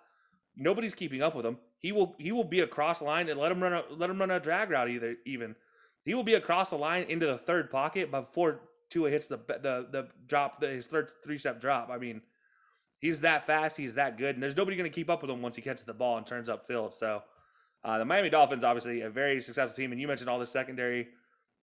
[0.56, 1.58] Nobody's keeping up with him.
[1.84, 4.18] He will he will be across the line and let him run a let him
[4.20, 5.56] run a drag route either even.
[6.06, 9.88] He will be across the line into the third pocket before Tua hits the the
[9.92, 11.90] the drop the, his third three step drop.
[11.92, 12.22] I mean,
[13.00, 15.42] he's that fast, he's that good, and there's nobody going to keep up with him
[15.42, 16.94] once he catches the ball and turns up field.
[16.94, 17.22] So
[17.84, 21.10] uh, the Miami Dolphins, obviously, a very successful team, and you mentioned all the secondary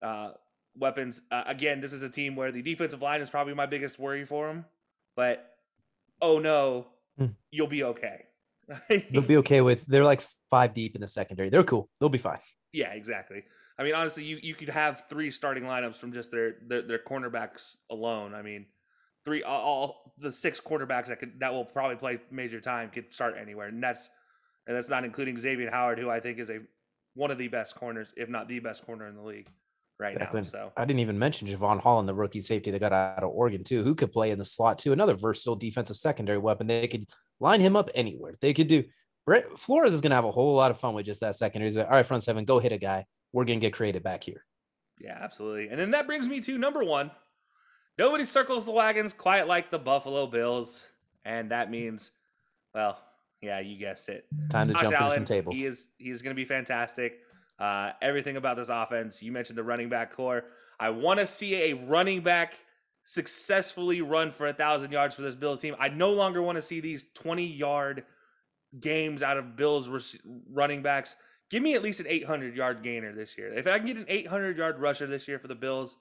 [0.02, 0.32] uh,
[0.76, 1.22] weapons.
[1.30, 4.26] Uh, again, this is a team where the defensive line is probably my biggest worry
[4.26, 4.66] for them.
[5.16, 5.54] But
[6.20, 7.26] oh no, Hmm.
[7.50, 8.24] you'll be okay.
[9.10, 9.84] They'll be okay with.
[9.86, 11.48] They're like five deep in the secondary.
[11.48, 11.88] They're cool.
[11.98, 12.38] They'll be fine.
[12.72, 13.42] yeah, exactly.
[13.78, 16.98] I mean, honestly, you, you could have three starting lineups from just their their, their
[16.98, 18.34] cornerbacks alone.
[18.34, 18.66] I mean,
[19.24, 23.12] three all, all the six quarterbacks that could that will probably play major time could
[23.12, 24.10] start anywhere, and that's
[24.66, 26.58] and that's not including Xavier Howard, who I think is a
[27.14, 29.48] one of the best corners, if not the best corner in the league
[30.00, 30.40] right Exactly.
[30.40, 30.46] now.
[30.46, 33.30] So I didn't even mention Jevon Hall Holland, the rookie safety that got out of
[33.30, 34.92] Oregon too, who could play in the slot too.
[34.92, 36.66] Another versatile defensive secondary weapon.
[36.66, 37.06] They could
[37.38, 38.34] line him up anywhere.
[38.40, 38.84] They could do.
[39.26, 41.70] Brett Flores is going to have a whole lot of fun with just that secondary.
[41.70, 43.04] He's like, All right, front seven, go hit a guy.
[43.32, 44.44] We're going to get creative back here.
[45.00, 45.68] yeah, absolutely.
[45.68, 47.10] And then that brings me to number one.
[47.98, 50.84] Nobody circles the wagons quite like the Buffalo Bills,
[51.24, 52.12] and that means,
[52.74, 52.98] well,
[53.42, 54.26] yeah, you guessed it.
[54.48, 55.56] Time to Josh jump Allen, some tables.
[55.56, 57.20] He is he is going to be fantastic.
[57.60, 59.22] Uh, everything about this offense.
[59.22, 60.44] You mentioned the running back core.
[60.78, 62.54] I want to see a running back
[63.04, 65.76] successfully run for a thousand yards for this Bills team.
[65.78, 68.04] I no longer want to see these twenty yard
[68.78, 69.90] games out of Bills
[70.50, 71.16] running backs.
[71.50, 73.52] Give me at least an 800 yard gainer this year.
[73.52, 75.96] If I can get an 800 yard rusher this year for the Bills,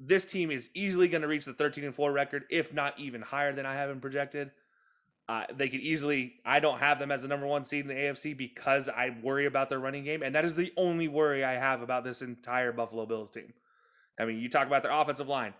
[0.00, 3.20] this team is easily going to reach the 13 and 4 record, if not even
[3.20, 4.50] higher than I have them projected.
[5.28, 6.34] Uh, they could easily.
[6.44, 9.46] I don't have them as the number one seed in the AFC because I worry
[9.46, 12.72] about their running game, and that is the only worry I have about this entire
[12.72, 13.52] Buffalo Bills team.
[14.18, 15.54] I mean, you talk about their offensive line,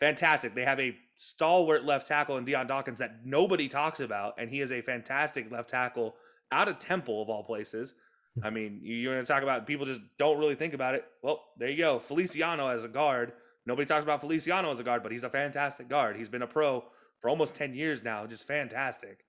[0.00, 0.54] fantastic.
[0.54, 4.60] They have a stalwart left tackle in Dion Dawkins that nobody talks about, and he
[4.60, 6.16] is a fantastic left tackle
[6.52, 7.94] out of Temple of all places.
[8.42, 11.06] I mean, you, going to talk about people just don't really think about it.
[11.22, 11.98] Well, there you go.
[11.98, 13.32] Feliciano as a guard.
[13.64, 16.16] Nobody talks about Feliciano as a guard, but he's a fantastic guard.
[16.16, 16.84] He's been a pro
[17.20, 19.24] for almost 10 years now, just fantastic.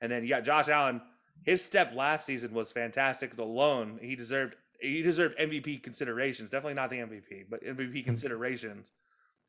[0.00, 1.00] And then you got Josh Allen.
[1.44, 3.98] His step last season was fantastic alone.
[4.00, 6.50] He deserved he deserved MVP considerations.
[6.50, 8.90] Definitely not the MVP, but MVP considerations.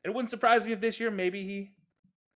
[0.04, 1.72] And it wouldn't surprise me if this year maybe he,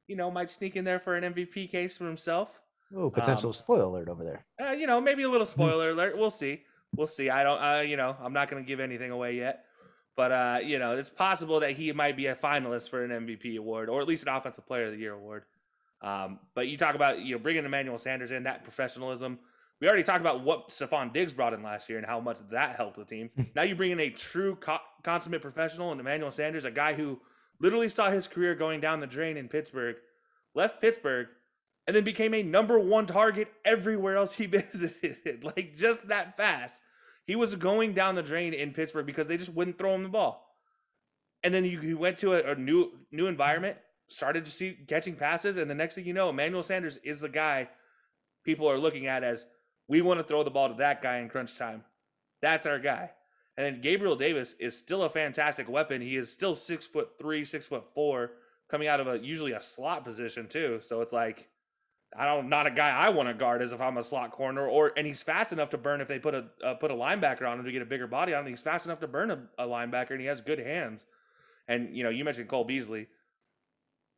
[0.09, 2.59] you know, might sneak in there for an MVP case for himself.
[2.97, 4.47] Oh, potential Um, spoiler alert over there.
[4.59, 6.17] Uh, you know, maybe a little spoiler alert.
[6.17, 6.63] We'll see.
[6.95, 7.29] We'll see.
[7.29, 7.63] I don't.
[7.63, 9.66] Uh, you know, I'm not going to give anything away yet.
[10.17, 13.59] But uh, you know, it's possible that he might be a finalist for an MVP
[13.59, 15.45] award or at least an Offensive Player of the Year award.
[16.01, 19.39] Um, but you talk about you know bringing Emmanuel Sanders in that professionalism.
[19.81, 22.77] We already talked about what Stefon Diggs brought in last year and how much that
[22.77, 23.31] helped the team.
[23.55, 27.21] now you bring in a true co- consummate professional and Emmanuel Sanders, a guy who
[27.61, 29.97] literally saw his career going down the drain in Pittsburgh,
[30.55, 31.29] left Pittsburgh,
[31.87, 35.45] and then became a number one target everywhere else he visited.
[35.45, 36.81] like just that fast.
[37.27, 40.09] He was going down the drain in Pittsburgh because they just wouldn't throw him the
[40.09, 40.57] ball.
[41.43, 43.77] And then he, went to a, a new new environment,
[44.09, 47.29] started to see catching passes, and the next thing you know, Emmanuel Sanders is the
[47.29, 47.69] guy
[48.45, 49.45] people are looking at as
[49.89, 51.85] we want to throw the ball to that guy in crunch time.
[52.43, 53.11] That's our guy.
[53.57, 56.01] And then Gabriel Davis is still a fantastic weapon.
[56.01, 58.33] He is still six foot three, six foot four,
[58.69, 60.81] coming out of a usually a slot position too.
[60.83, 61.49] So it's like
[62.19, 64.67] I don't not a guy I want to guard as if I'm a slot corner
[64.67, 67.49] or and he's fast enough to burn if they put a uh, put a linebacker
[67.49, 68.51] on him to get a bigger body on him.
[68.51, 71.05] He's fast enough to burn a, a linebacker and he has good hands.
[71.69, 73.09] And you know, you mentioned Cole Beasley.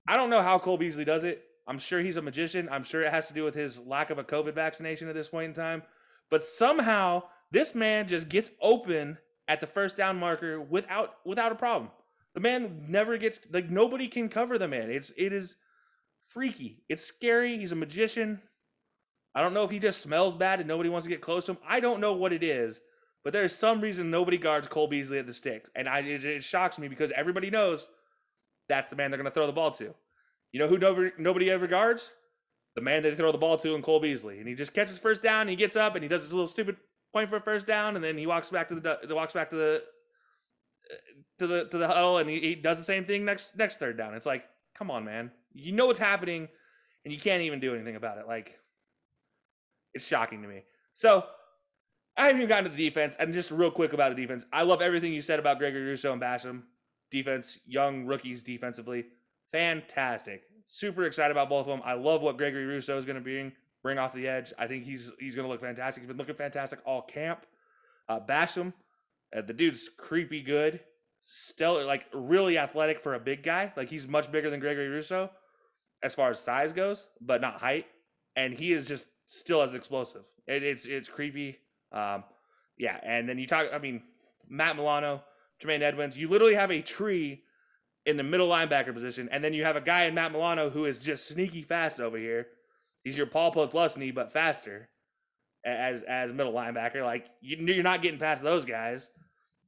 [0.06, 1.44] I don't know how Cole Beasley does it.
[1.66, 2.68] I'm sure he's a magician.
[2.70, 5.28] I'm sure it has to do with his lack of a COVID vaccination at this
[5.28, 5.82] point in time.
[6.30, 9.18] But somehow this man just gets open
[9.48, 11.90] at the first down marker without without a problem.
[12.34, 14.90] The man never gets like nobody can cover the man.
[14.90, 15.56] It's it is
[16.28, 16.82] freaky.
[16.88, 17.58] It's scary.
[17.58, 18.40] He's a magician.
[19.34, 21.52] I don't know if he just smells bad and nobody wants to get close to
[21.52, 21.58] him.
[21.66, 22.80] I don't know what it is,
[23.24, 26.44] but there's some reason nobody guards Cole Beasley at the sticks, and I it, it
[26.44, 27.88] shocks me because everybody knows
[28.68, 29.94] that's the man they're going to throw the ball to.
[30.52, 32.12] You know who nobody, nobody ever guards?
[32.74, 35.22] The man they throw the ball to in Cole Beasley, and he just catches first
[35.22, 35.42] down.
[35.42, 36.76] And he gets up and he does his little stupid
[37.12, 39.56] point for a first down, and then he walks back to the walks back to
[39.56, 39.82] the
[40.90, 40.96] uh,
[41.40, 43.98] to the to the huddle, and he, he does the same thing next next third
[43.98, 44.14] down.
[44.14, 44.44] It's like,
[44.78, 46.48] come on, man, you know what's happening,
[47.04, 48.28] and you can't even do anything about it.
[48.28, 48.58] Like,
[49.94, 50.62] it's shocking to me.
[50.92, 51.24] So.
[52.16, 54.44] I haven't even gotten to the defense, and just real quick about the defense.
[54.52, 56.62] I love everything you said about Gregory Rousseau and Basham.
[57.12, 59.06] Defense, young rookies defensively,
[59.52, 60.42] fantastic.
[60.66, 61.80] Super excited about both of them.
[61.84, 63.52] I love what Gregory Rousseau is going to bring
[63.84, 64.52] bring off the edge.
[64.58, 66.02] I think he's he's going to look fantastic.
[66.02, 67.46] He's been looking fantastic all camp.
[68.08, 68.72] Uh, Basham,
[69.36, 70.80] uh, the dude's creepy good,
[71.30, 73.72] stellar, like really athletic for a big guy.
[73.76, 75.30] Like he's much bigger than Gregory Rousseau
[76.02, 77.86] as far as size goes, but not height.
[78.34, 80.24] And he is just still as explosive.
[80.46, 81.58] It, it's it's creepy.
[81.92, 82.24] Um,
[82.78, 83.66] yeah, and then you talk.
[83.72, 84.02] I mean,
[84.48, 85.22] Matt Milano,
[85.60, 86.16] Tremaine Edmunds.
[86.16, 87.42] You literally have a tree
[88.06, 90.86] in the middle linebacker position, and then you have a guy in Matt Milano who
[90.86, 92.46] is just sneaky fast over here.
[93.04, 94.88] He's your Paul Posluszny, but faster
[95.64, 97.04] as as middle linebacker.
[97.04, 99.10] Like you, you're not getting past those guys,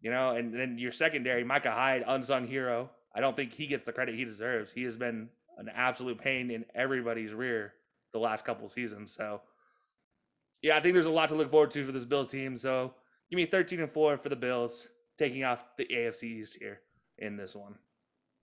[0.00, 0.30] you know.
[0.30, 2.90] And then your secondary, Micah Hyde, unsung hero.
[3.14, 4.72] I don't think he gets the credit he deserves.
[4.72, 5.28] He has been
[5.58, 7.74] an absolute pain in everybody's rear
[8.12, 9.12] the last couple seasons.
[9.12, 9.40] So
[10.62, 12.56] yeah, I think there's a lot to look forward to for this Bills team.
[12.56, 12.94] So
[13.30, 14.88] give me 13 and 4 for the Bills,
[15.18, 16.80] taking off the AFC East here
[17.18, 17.74] in this one.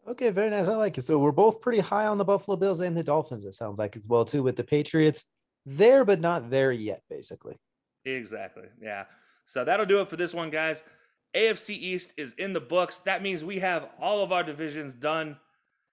[0.08, 0.68] Okay, very nice.
[0.68, 1.04] I like it.
[1.04, 3.96] So we're both pretty high on the Buffalo Bills and the Dolphins, it sounds like
[3.96, 5.26] as well, too, with the Patriots
[5.66, 7.60] there, but not there yet, basically.
[8.06, 8.68] Exactly.
[8.82, 9.04] Yeah.
[9.48, 10.84] So that'll do it for this one, guys.
[11.38, 13.00] AFC East is in the books.
[13.00, 15.38] That means we have all of our divisions done.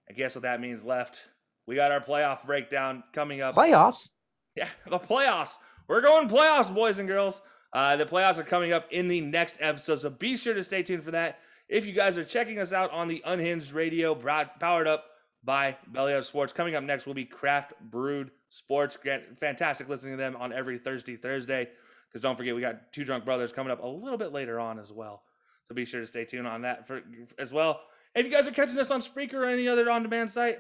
[0.09, 1.23] I guess what that means left.
[1.67, 3.55] We got our playoff breakdown coming up.
[3.55, 4.09] Playoffs?
[4.57, 5.59] Yeah, the playoffs.
[5.87, 7.43] We're going playoffs, boys and girls.
[7.75, 10.83] Uh, the playoffs are coming up in the next episode, so be sure to stay
[10.83, 11.41] tuned for that.
[11.69, 15.07] If you guys are checking us out on the Unhinged Radio, brought, powered up
[15.43, 18.97] by Belly Up Sports, coming up next will be Craft Brewed Sports.
[19.41, 21.69] Fantastic listening to them on every Thursday, Thursday.
[22.09, 24.79] Because don't forget, we got Two Drunk Brothers coming up a little bit later on
[24.79, 25.23] as well.
[25.69, 27.03] So be sure to stay tuned on that for
[27.39, 27.81] as well.
[28.15, 30.59] if you guys are catching us on Spreaker or any other on-demand site,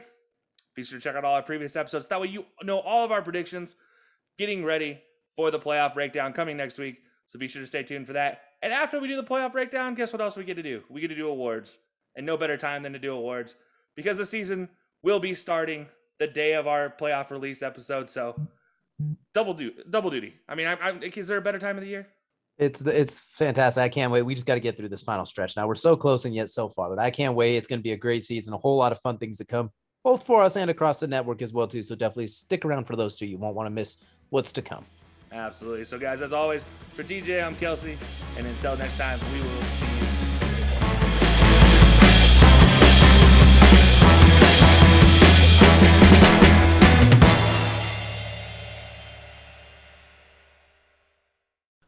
[0.74, 2.08] be sure to check out all our previous episodes.
[2.08, 3.76] That way you know all of our predictions,
[4.38, 5.00] getting ready
[5.36, 6.98] for the playoff breakdown coming next week.
[7.26, 8.42] So be sure to stay tuned for that.
[8.62, 10.82] And after we do the playoff breakdown, guess what else we get to do?
[10.88, 11.78] We get to do awards.
[12.16, 13.56] And no better time than to do awards
[13.96, 14.68] because the season
[15.02, 15.86] will be starting
[16.18, 18.08] the day of our playoff release episode.
[18.08, 18.40] So
[19.32, 20.34] double duty, double duty.
[20.48, 22.08] I mean, I, I, is there a better time of the year?
[22.56, 23.82] It's the, it's fantastic.
[23.82, 24.22] I can't wait.
[24.22, 25.56] We just got to get through this final stretch.
[25.56, 27.56] Now we're so close and yet so far, but I can't wait.
[27.56, 28.54] It's going to be a great season.
[28.54, 29.70] A whole lot of fun things to come,
[30.04, 31.82] both for us and across the network as well too.
[31.82, 33.26] So definitely stick around for those two.
[33.26, 33.96] You won't want to miss
[34.30, 34.84] what's to come.
[35.32, 35.84] Absolutely.
[35.84, 37.98] So, guys, as always, for DJ, I'm Kelsey.
[38.38, 39.93] And until next time, we will see